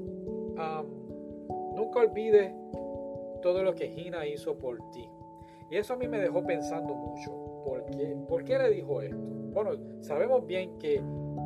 nunca 1.75 2.01
olvides 2.01 2.53
todo 3.43 3.63
lo 3.63 3.75
que 3.75 3.87
Hina 3.87 4.27
hizo 4.27 4.57
por 4.57 4.79
ti. 4.91 5.09
Y 5.71 5.77
eso 5.77 5.95
a 5.95 5.97
mí 5.97 6.09
me 6.09 6.19
dejó 6.19 6.45
pensando 6.45 6.95
mucho. 6.95 7.33
¿Por 7.65 7.85
qué, 7.87 8.17
¿Por 8.29 8.45
qué 8.45 8.59
le 8.59 8.71
dijo 8.71 9.03
esto? 9.03 9.17
Bueno, 9.17 9.71
sabemos 10.01 10.47
bien 10.47 10.79
que 10.79 11.03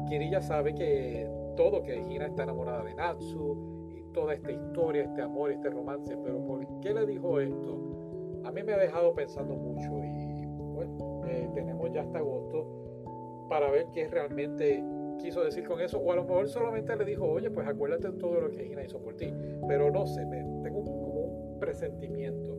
Kirilla 0.08 0.42
sabe 0.42 0.74
que 0.74 1.28
todo, 1.56 1.82
que 1.82 1.96
Hina 1.96 2.26
está 2.26 2.42
enamorada 2.42 2.84
de 2.84 2.94
Natsu 2.94 3.88
y 3.94 4.02
toda 4.12 4.34
esta 4.34 4.50
historia, 4.50 5.04
este 5.04 5.22
amor, 5.22 5.52
este 5.52 5.70
romance, 5.70 6.16
pero 6.22 6.44
¿por 6.44 6.66
qué 6.80 6.92
le 6.92 7.06
dijo 7.06 7.40
esto? 7.40 8.40
A 8.44 8.50
mí 8.50 8.62
me 8.62 8.72
ha 8.72 8.78
dejado 8.78 9.14
pensando 9.14 9.54
mucho 9.54 9.90
y 10.04 10.46
bueno, 10.46 11.22
eh, 11.26 11.48
tenemos 11.54 11.92
ya 11.92 12.02
hasta 12.02 12.18
agosto 12.18 13.46
para 13.48 13.70
ver 13.70 13.86
qué 13.92 14.08
realmente 14.08 14.82
quiso 15.18 15.44
decir 15.44 15.66
con 15.66 15.80
eso, 15.80 15.98
o 15.98 16.12
a 16.12 16.16
lo 16.16 16.24
mejor 16.24 16.48
solamente 16.48 16.96
le 16.96 17.04
dijo, 17.04 17.26
oye, 17.26 17.50
pues 17.50 17.66
acuérdate 17.66 18.10
de 18.10 18.18
todo 18.18 18.40
lo 18.40 18.50
que 18.50 18.64
Hina 18.64 18.82
hizo 18.82 18.98
por 19.00 19.16
ti, 19.16 19.32
pero 19.68 19.90
no 19.90 20.06
sé, 20.06 20.24
me, 20.24 20.38
tengo 20.62 20.82
como 20.82 21.04
un 21.04 21.60
presentimiento. 21.60 22.56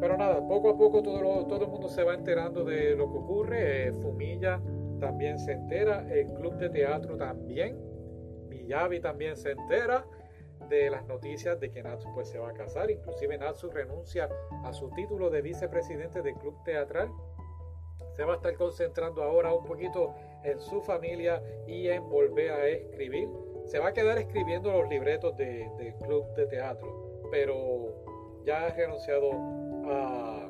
Pero 0.00 0.16
nada, 0.16 0.46
poco 0.46 0.70
a 0.70 0.76
poco 0.76 1.02
todo, 1.02 1.46
todo 1.46 1.64
el 1.64 1.70
mundo 1.70 1.88
se 1.88 2.04
va 2.04 2.14
enterando 2.14 2.64
de 2.64 2.94
lo 2.94 3.10
que 3.10 3.18
ocurre. 3.18 3.88
Eh, 3.88 3.92
Fumilla 3.92 4.60
también 5.00 5.38
se 5.38 5.52
entera, 5.52 6.06
el 6.12 6.32
club 6.34 6.54
de 6.54 6.70
teatro 6.70 7.16
también, 7.16 7.78
Miyabi 8.48 9.00
también 9.00 9.36
se 9.36 9.52
entera 9.52 10.06
de 10.68 10.90
las 10.90 11.06
noticias 11.06 11.60
de 11.60 11.70
que 11.70 11.82
Natsu 11.82 12.08
pues 12.14 12.28
se 12.28 12.38
va 12.38 12.50
a 12.50 12.52
casar, 12.52 12.90
inclusive 12.90 13.38
Natsu 13.38 13.70
renuncia 13.70 14.28
a 14.64 14.72
su 14.72 14.90
título 14.90 15.30
de 15.30 15.42
vicepresidente 15.42 16.22
del 16.22 16.34
club 16.34 16.56
teatral, 16.64 17.10
se 18.16 18.24
va 18.24 18.32
a 18.32 18.36
estar 18.36 18.54
concentrando 18.56 19.22
ahora 19.22 19.52
un 19.52 19.64
poquito 19.64 20.14
en 20.42 20.58
su 20.58 20.80
familia 20.80 21.42
y 21.66 21.88
en 21.88 22.08
volver 22.08 22.50
a 22.50 22.66
escribir, 22.66 23.28
se 23.66 23.78
va 23.78 23.88
a 23.88 23.92
quedar 23.92 24.18
escribiendo 24.18 24.72
los 24.72 24.88
libretos 24.88 25.36
del 25.36 25.94
club 26.02 26.24
de 26.34 26.46
teatro, 26.46 27.20
pero 27.30 28.05
ya 28.46 28.66
ha 28.66 28.68
renunciado 28.70 29.32
a, 29.90 30.48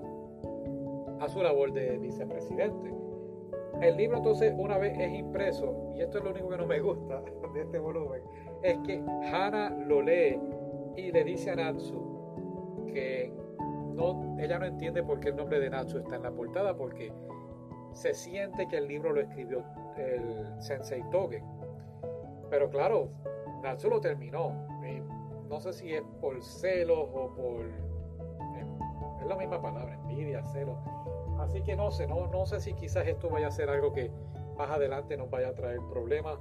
a 1.20 1.28
su 1.28 1.42
labor 1.42 1.72
de 1.72 1.98
vicepresidente. 1.98 2.94
El 3.80 3.96
libro 3.96 4.18
entonces 4.18 4.54
una 4.56 4.78
vez 4.78 4.98
es 4.98 5.12
impreso, 5.12 5.92
y 5.96 6.02
esto 6.02 6.18
es 6.18 6.24
lo 6.24 6.30
único 6.30 6.50
que 6.50 6.58
no 6.58 6.66
me 6.66 6.78
gusta 6.80 7.22
de 7.54 7.62
este 7.62 7.78
volumen, 7.78 8.22
es 8.62 8.78
que 8.86 9.02
Hannah 9.32 9.70
lo 9.70 10.02
lee 10.02 10.38
y 10.96 11.10
le 11.10 11.24
dice 11.24 11.50
a 11.50 11.56
Natsu 11.56 12.86
que 12.92 13.32
no, 13.94 14.36
ella 14.38 14.58
no 14.58 14.66
entiende 14.66 15.02
por 15.02 15.20
qué 15.20 15.30
el 15.30 15.36
nombre 15.36 15.58
de 15.58 15.70
Natsu 15.70 15.98
está 15.98 16.16
en 16.16 16.22
la 16.22 16.30
portada, 16.30 16.76
porque 16.76 17.12
se 17.92 18.12
siente 18.12 18.68
que 18.68 18.76
el 18.76 18.88
libro 18.88 19.12
lo 19.12 19.22
escribió 19.22 19.64
el 19.96 20.60
Sensei 20.60 21.02
Toge. 21.10 21.42
Pero 22.50 22.68
claro, 22.68 23.10
Natsu 23.62 23.88
lo 23.88 24.00
terminó. 24.00 24.52
No 25.48 25.60
sé 25.60 25.72
si 25.72 25.92
es 25.92 26.02
por 26.20 26.42
celos 26.42 27.08
o 27.12 27.34
por... 27.34 27.64
Es 29.20 29.26
la 29.26 29.36
misma 29.36 29.60
palabra, 29.60 29.94
envidia, 29.94 30.44
celos 30.44 30.76
Así 31.40 31.62
que 31.62 31.76
no 31.76 31.90
sé, 31.90 32.06
no, 32.06 32.26
no 32.28 32.46
sé 32.46 32.60
si 32.60 32.72
quizás 32.74 33.06
esto 33.06 33.28
vaya 33.28 33.48
a 33.48 33.50
ser 33.50 33.68
algo 33.68 33.92
que 33.92 34.10
más 34.56 34.70
adelante 34.70 35.16
nos 35.16 35.30
vaya 35.30 35.48
a 35.48 35.54
traer 35.54 35.80
problemas. 35.90 36.38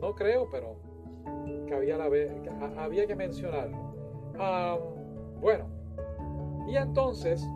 No 0.00 0.14
creo, 0.14 0.48
pero 0.50 0.76
que 1.66 1.74
había, 1.74 1.96
que 3.00 3.06
que 3.06 3.16
mencionarlo. 3.16 3.76
bueno, 5.40 5.66
y 6.68 6.76
entonces 6.76 7.48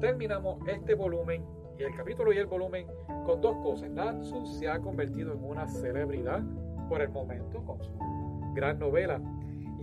terminamos 0.00 0.58
este 0.66 0.94
volumen 0.94 1.44
y 1.78 1.82
el 1.82 1.94
capítulo 1.94 2.32
y 2.32 2.38
el 2.38 2.46
volumen 2.46 2.86
con 3.26 3.40
dos 3.40 3.56
cosas. 3.58 3.90
Natsu 3.90 4.46
se 4.46 4.68
ha 4.68 4.80
convertido 4.80 5.32
en 5.34 5.44
una 5.44 5.68
celebridad 5.68 6.42
por 6.88 7.02
el 7.02 7.10
momento 7.10 7.62
con 7.64 7.82
su 7.82 7.92
gran 8.54 8.78
novela 8.78 9.20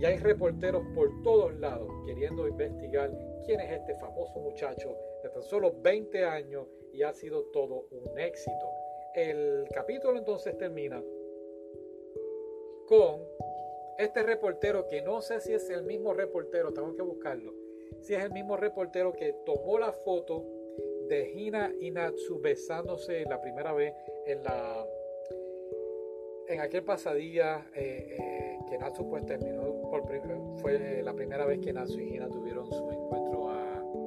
y 0.00 0.04
hay 0.06 0.16
reporteros 0.16 0.82
por 0.94 1.10
todos 1.22 1.54
lados 1.56 1.90
queriendo 2.06 2.48
investigar 2.48 3.10
quién 3.44 3.60
es 3.60 3.70
este 3.70 3.94
famoso 3.96 4.40
muchacho 4.40 4.96
de 5.22 5.28
tan 5.28 5.42
solo 5.42 5.74
20 5.82 6.24
años 6.24 6.66
y 6.92 7.02
ha 7.02 7.12
sido 7.12 7.42
todo 7.52 7.86
un 7.90 8.18
éxito. 8.18 8.70
El 9.14 9.66
capítulo 9.74 10.18
entonces 10.18 10.56
termina 10.56 11.02
con 12.86 13.20
este 13.98 14.22
reportero 14.22 14.88
que 14.88 15.02
no 15.02 15.20
sé 15.20 15.38
si 15.40 15.52
es 15.52 15.68
el 15.68 15.82
mismo 15.82 16.14
reportero, 16.14 16.72
tengo 16.72 16.96
que 16.96 17.02
buscarlo, 17.02 17.52
si 18.00 18.14
es 18.14 18.24
el 18.24 18.32
mismo 18.32 18.56
reportero 18.56 19.12
que 19.12 19.34
tomó 19.44 19.78
la 19.78 19.92
foto 19.92 20.46
de 21.08 21.30
Hina 21.34 21.74
y 21.78 21.90
Natsu 21.90 22.40
besándose 22.40 23.24
la 23.26 23.38
primera 23.40 23.74
vez 23.74 23.94
en 24.24 24.42
la 24.44 24.86
en 26.50 26.60
aquel 26.60 26.82
pasadilla 26.82 27.64
eh, 27.74 28.16
eh, 28.18 28.58
que 28.68 28.76
Natsu 28.76 29.08
pues 29.08 29.24
terminó 29.24 29.62
por 29.88 30.02
fue 30.56 31.02
la 31.02 31.14
primera 31.14 31.46
vez 31.46 31.60
que 31.60 31.72
Natsu 31.72 32.00
y 32.00 32.16
Hina 32.16 32.28
tuvieron 32.28 32.66
su 32.66 32.90
encuentro 32.90 33.50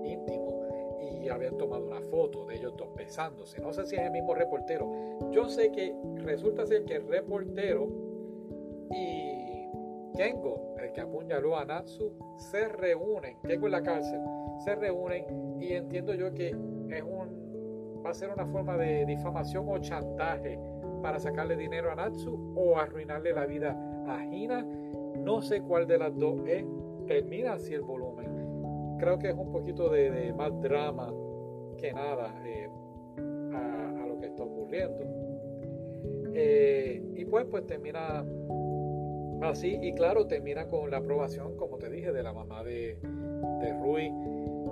íntimo 0.03 0.67
y 1.01 1.29
habían 1.29 1.57
tomado 1.57 1.85
una 1.87 2.01
foto 2.01 2.45
de 2.45 2.55
ellos 2.55 2.75
dos 2.77 2.93
besándose. 2.95 3.61
No 3.61 3.71
sé 3.71 3.85
si 3.85 3.95
es 3.95 4.01
el 4.01 4.11
mismo 4.11 4.35
reportero. 4.35 4.91
Yo 5.31 5.47
sé 5.47 5.71
que 5.71 5.95
resulta 6.17 6.65
ser 6.65 6.83
que 6.83 6.95
el 6.95 7.07
reportero 7.07 7.87
y 8.91 9.67
Kengo, 10.17 10.75
el 10.79 10.91
que 10.91 11.01
apuñaló 11.01 11.57
a 11.57 11.65
Natsu, 11.65 12.13
se 12.37 12.67
reúnen, 12.67 13.37
Kengo 13.41 13.67
en 13.67 13.71
la 13.71 13.81
cárcel, 13.81 14.19
se 14.63 14.75
reúnen 14.75 15.61
y 15.61 15.73
entiendo 15.73 16.13
yo 16.13 16.33
que 16.33 16.49
es 16.49 17.03
un, 17.03 18.03
va 18.05 18.11
a 18.11 18.13
ser 18.13 18.29
una 18.29 18.45
forma 18.45 18.77
de 18.77 19.05
difamación 19.05 19.65
o 19.69 19.79
chantaje 19.79 20.59
para 21.03 21.19
sacarle 21.19 21.57
dinero 21.57 21.91
a 21.91 21.95
Natsu 21.95 22.53
o 22.55 22.77
arruinarle 22.77 23.33
la 23.33 23.45
vida 23.45 23.77
a 24.07 24.25
Hina. 24.25 24.65
No 25.17 25.41
sé 25.41 25.61
cuál 25.61 25.85
de 25.85 25.97
las 25.97 26.17
dos 26.17 26.39
es. 26.47 26.65
Termina 27.05 27.53
así 27.53 27.73
el 27.73 27.81
volumen. 27.81 28.97
Creo 28.97 29.19
que 29.19 29.29
es 29.29 29.35
un 29.35 29.51
poquito 29.51 29.89
de, 29.89 30.33
más 30.33 30.59
drama 30.61 31.13
que 31.77 31.91
nada 31.91 32.33
eh, 32.45 32.69
a, 33.17 34.07
lo 34.07 34.17
que 34.17 34.27
está 34.27 34.43
ocurriendo. 34.43 34.97
Eh, 36.33 37.03
y 37.15 37.25
pues, 37.25 37.45
pues 37.51 37.67
termina 37.67 38.25
así. 39.41 39.77
Y 39.81 39.93
claro, 39.95 40.25
termina 40.25 40.67
con 40.69 40.89
la 40.89 40.97
aprobación, 40.97 41.57
como 41.57 41.77
te 41.77 41.89
dije, 41.89 42.13
de 42.13 42.23
la 42.23 42.31
mamá 42.31 42.63
de, 42.63 42.97
de 43.59 43.73
Rui 43.81 44.09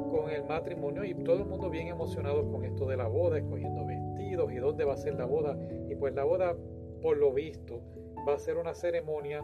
con 0.10 0.30
el 0.30 0.46
matrimonio 0.46 1.04
y 1.04 1.14
todo 1.14 1.40
el 1.40 1.46
mundo 1.46 1.70
bien 1.70 1.88
emocionado 1.88 2.50
con 2.50 2.64
esto 2.64 2.88
de 2.88 2.96
la 2.96 3.08
boda, 3.08 3.38
escogiendo 3.38 3.86
y 4.32 4.58
dónde 4.58 4.86
va 4.86 4.94
a 4.94 4.98
ser 4.98 5.16
la 5.16 5.26
boda. 5.26 5.58
Y 5.90 5.96
pues 5.96 6.14
la 6.14 6.24
boda, 6.24 6.56
por 7.02 7.18
lo 7.18 7.32
visto, 7.34 7.82
va 8.28 8.36
a 8.36 8.40
ser 8.40 8.58
una 8.58 8.74
ceremonia 8.74 9.44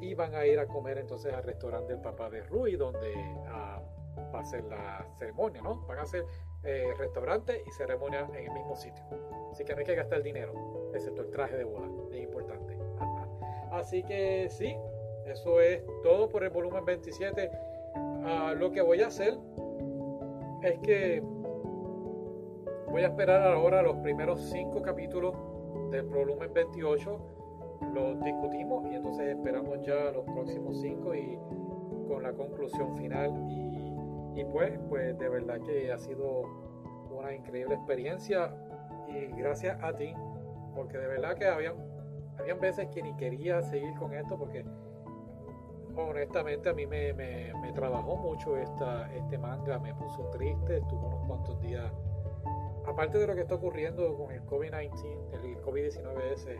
y 0.00 0.14
van 0.14 0.34
a 0.34 0.46
ir 0.46 0.58
a 0.58 0.66
comer 0.66 0.98
entonces 0.98 1.32
al 1.32 1.42
restaurante 1.42 1.92
del 1.94 2.02
papá 2.02 2.28
de 2.28 2.42
Rui, 2.42 2.76
donde 2.76 3.14
ah, 3.48 3.80
va 4.34 4.40
a 4.40 4.44
ser 4.44 4.64
la 4.64 5.06
ceremonia, 5.18 5.62
¿no? 5.62 5.86
Van 5.86 5.98
a 5.98 6.02
hacer 6.02 6.24
eh, 6.64 6.92
restaurante 6.98 7.62
y 7.66 7.70
ceremonia 7.70 8.28
en 8.34 8.46
el 8.46 8.52
mismo 8.52 8.76
sitio. 8.76 9.02
Así 9.52 9.64
que 9.64 9.72
no 9.72 9.78
hay 9.78 9.86
que 9.86 9.94
gastar 9.94 10.22
dinero, 10.22 10.90
excepto 10.94 11.22
el 11.22 11.30
traje 11.30 11.56
de 11.56 11.64
boda, 11.64 11.88
es 12.12 12.22
importante. 12.22 12.76
Así 13.70 14.02
que 14.02 14.48
sí, 14.48 14.76
eso 15.26 15.60
es 15.60 15.82
todo 16.02 16.28
por 16.28 16.44
el 16.44 16.50
volumen 16.50 16.84
27. 16.84 17.50
Ah, 18.24 18.54
lo 18.56 18.70
que 18.70 18.80
voy 18.80 19.02
a 19.02 19.08
hacer 19.08 19.36
es 20.62 20.78
que 20.80 21.22
voy 22.90 23.02
a 23.02 23.08
esperar 23.08 23.42
ahora 23.42 23.82
los 23.82 23.96
primeros 23.98 24.40
cinco 24.40 24.82
capítulos 24.82 25.34
del 25.90 26.06
volumen 26.06 26.52
28. 26.52 27.18
Los 27.92 28.22
discutimos 28.22 28.86
y 28.90 28.94
entonces 28.94 29.36
esperamos 29.36 29.80
ya 29.82 30.10
los 30.12 30.24
próximos 30.24 30.80
cinco 30.80 31.14
y 31.14 31.38
con 32.08 32.22
la 32.22 32.32
conclusión 32.32 32.96
final. 32.96 33.32
Y, 34.34 34.44
pues, 34.44 34.78
pues 34.88 35.18
de 35.18 35.28
verdad 35.28 35.60
que 35.60 35.90
ha 35.92 35.98
sido 35.98 36.42
una 37.10 37.34
increíble 37.34 37.74
experiencia 37.74 38.54
y 39.08 39.26
gracias 39.38 39.82
a 39.82 39.94
ti, 39.94 40.12
porque 40.74 40.98
de 40.98 41.06
verdad 41.06 41.34
que 41.36 41.46
habían, 41.46 41.74
habían 42.38 42.60
veces 42.60 42.88
que 42.88 43.02
ni 43.02 43.14
quería 43.16 43.62
seguir 43.62 43.94
con 43.94 44.12
esto 44.12 44.36
porque 44.36 44.64
honestamente 45.96 46.68
a 46.68 46.74
mí 46.74 46.86
me, 46.86 47.12
me, 47.14 47.72
trabajó 47.72 48.16
mucho 48.16 48.56
esta, 48.56 49.12
este 49.14 49.38
manga, 49.38 49.78
me 49.78 49.94
puso 49.94 50.28
triste, 50.30 50.78
estuvo 50.78 51.08
unos 51.08 51.26
cuantos 51.26 51.60
días, 51.60 51.90
aparte 52.86 53.18
de 53.18 53.26
lo 53.26 53.34
que 53.34 53.42
está 53.42 53.54
ocurriendo 53.56 54.16
con 54.16 54.32
el 54.32 54.42
COVID-19, 54.44 55.44
el 55.44 55.60
COVID-19 55.62 56.32
ese, 56.32 56.56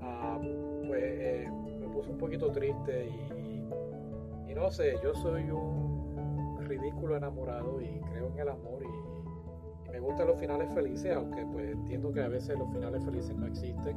ah, 0.00 0.38
pues 0.86 1.02
eh, 1.02 1.48
me 1.80 1.88
puso 1.88 2.10
un 2.10 2.18
poquito 2.18 2.50
triste 2.50 3.06
y, 3.06 4.50
y, 4.50 4.54
no 4.54 4.70
sé, 4.70 4.96
yo 5.02 5.14
soy 5.14 5.50
un 5.50 6.58
ridículo 6.66 7.16
enamorado 7.16 7.80
y 7.80 8.00
creo 8.12 8.28
en 8.28 8.38
el 8.38 8.48
amor 8.48 8.82
y, 8.82 9.88
y 9.88 9.90
me 9.90 10.00
gustan 10.00 10.26
los 10.26 10.38
finales 10.38 10.72
felices, 10.74 11.14
aunque 11.14 11.44
pues 11.46 11.70
entiendo 11.70 12.12
que 12.12 12.22
a 12.22 12.28
veces 12.28 12.58
los 12.58 12.70
finales 12.72 13.02
felices 13.04 13.36
no 13.36 13.46
existen 13.46 13.96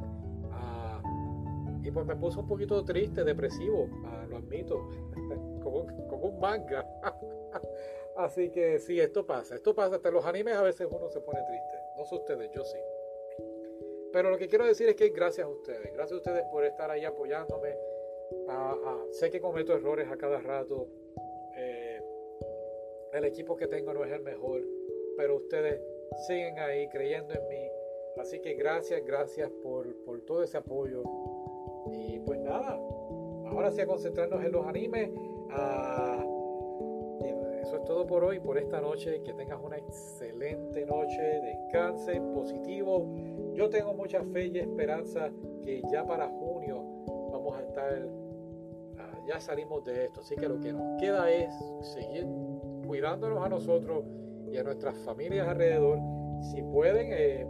y 1.82 1.90
pues 1.90 2.06
me 2.06 2.16
puso 2.16 2.40
un 2.40 2.46
poquito 2.46 2.84
triste, 2.84 3.24
depresivo, 3.24 3.88
ah, 4.06 4.24
lo 4.28 4.36
admito, 4.36 4.88
como, 5.62 5.80
un 5.80 6.38
manga. 6.38 6.86
Así 8.16 8.50
que 8.50 8.78
sí, 8.78 9.00
esto 9.00 9.26
pasa, 9.26 9.54
esto 9.54 9.74
pasa, 9.74 9.96
hasta 9.96 10.10
los 10.10 10.24
animes 10.24 10.54
a 10.54 10.62
veces 10.62 10.86
uno 10.90 11.08
se 11.08 11.20
pone 11.20 11.40
triste, 11.42 11.78
no 11.96 12.04
sé 12.04 12.14
ustedes, 12.14 12.50
yo 12.52 12.62
sí. 12.62 12.78
Pero 14.12 14.30
lo 14.30 14.36
que 14.36 14.46
quiero 14.46 14.66
decir 14.66 14.88
es 14.88 14.94
que 14.94 15.08
gracias 15.08 15.46
a 15.46 15.50
ustedes, 15.50 15.92
gracias 15.94 16.12
a 16.12 16.16
ustedes 16.16 16.44
por 16.52 16.64
estar 16.64 16.90
ahí 16.90 17.04
apoyándome. 17.04 17.74
Ah, 18.48 18.76
ah, 18.84 19.04
sé 19.10 19.30
que 19.30 19.40
cometo 19.40 19.72
errores 19.72 20.10
a 20.10 20.16
cada 20.16 20.40
rato. 20.40 20.86
Eh, 21.56 22.02
el 23.14 23.24
equipo 23.24 23.56
que 23.56 23.66
tengo 23.66 23.94
no 23.94 24.04
es 24.04 24.12
el 24.12 24.20
mejor, 24.20 24.62
pero 25.16 25.36
ustedes 25.36 25.80
siguen 26.26 26.58
ahí 26.58 26.88
creyendo 26.88 27.32
en 27.32 27.48
mí. 27.48 27.70
Así 28.18 28.40
que 28.40 28.54
gracias, 28.54 29.02
gracias 29.04 29.50
por, 29.62 29.96
por 30.04 30.20
todo 30.22 30.42
ese 30.42 30.58
apoyo. 30.58 31.02
Y 31.92 32.20
pues 32.20 32.40
nada, 32.40 32.78
ahora 33.46 33.70
sí 33.70 33.80
a 33.80 33.86
concentrarnos 33.86 34.44
en 34.44 34.52
los 34.52 34.66
animes. 34.66 35.10
Ah, 35.50 36.24
eso 37.62 37.76
es 37.76 37.84
todo 37.84 38.06
por 38.06 38.24
hoy, 38.24 38.40
por 38.40 38.58
esta 38.58 38.80
noche. 38.80 39.22
Que 39.22 39.32
tengas 39.32 39.60
una 39.62 39.76
excelente 39.78 40.84
noche, 40.84 41.22
descansen, 41.40 42.32
positivo. 42.32 43.14
Yo 43.54 43.68
tengo 43.70 43.94
mucha 43.94 44.22
fe 44.24 44.46
y 44.46 44.58
esperanza 44.58 45.30
que 45.62 45.82
ya 45.90 46.04
para 46.04 46.28
junio 46.28 46.82
vamos 47.30 47.56
a 47.56 47.62
estar, 47.62 48.08
ah, 48.98 49.18
ya 49.26 49.40
salimos 49.40 49.84
de 49.84 50.06
esto. 50.06 50.20
Así 50.20 50.34
que 50.36 50.48
lo 50.48 50.58
que 50.58 50.72
nos 50.72 51.00
queda 51.00 51.30
es 51.30 51.54
seguir 51.94 52.26
cuidándonos 52.86 53.44
a 53.44 53.48
nosotros 53.48 54.04
y 54.50 54.56
a 54.56 54.62
nuestras 54.62 54.96
familias 54.98 55.48
alrededor. 55.48 55.98
Si 56.50 56.62
pueden, 56.62 57.08
eh, 57.12 57.46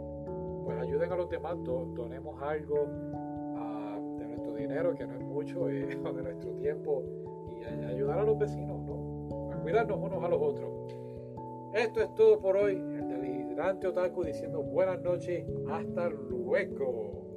pues 0.63 0.77
ayuden 0.79 1.11
a 1.11 1.15
los 1.15 1.29
demás, 1.29 1.57
donemos 1.63 2.41
algo 2.41 2.87
que 4.73 5.05
no 5.05 5.13
es 5.13 5.21
mucho, 5.21 5.69
eh, 5.69 5.85
de 5.85 6.23
nuestro 6.23 6.51
tiempo 6.55 7.03
y 7.61 7.85
ayudar 7.85 8.19
a 8.19 8.23
los 8.23 8.37
vecinos, 8.37 8.81
¿no? 8.81 9.51
A 9.51 9.57
cuidarnos 9.57 9.99
unos 9.99 10.23
a 10.23 10.27
los 10.27 10.41
otros. 10.41 10.69
Esto 11.73 12.01
es 12.01 12.13
todo 12.15 12.39
por 12.39 12.57
hoy. 12.57 12.73
El 12.75 13.07
delirante 13.07 13.87
Otaku 13.87 14.23
diciendo 14.23 14.61
buenas 14.61 15.01
noches. 15.01 15.45
Hasta 15.69 16.09
luego. 16.09 17.32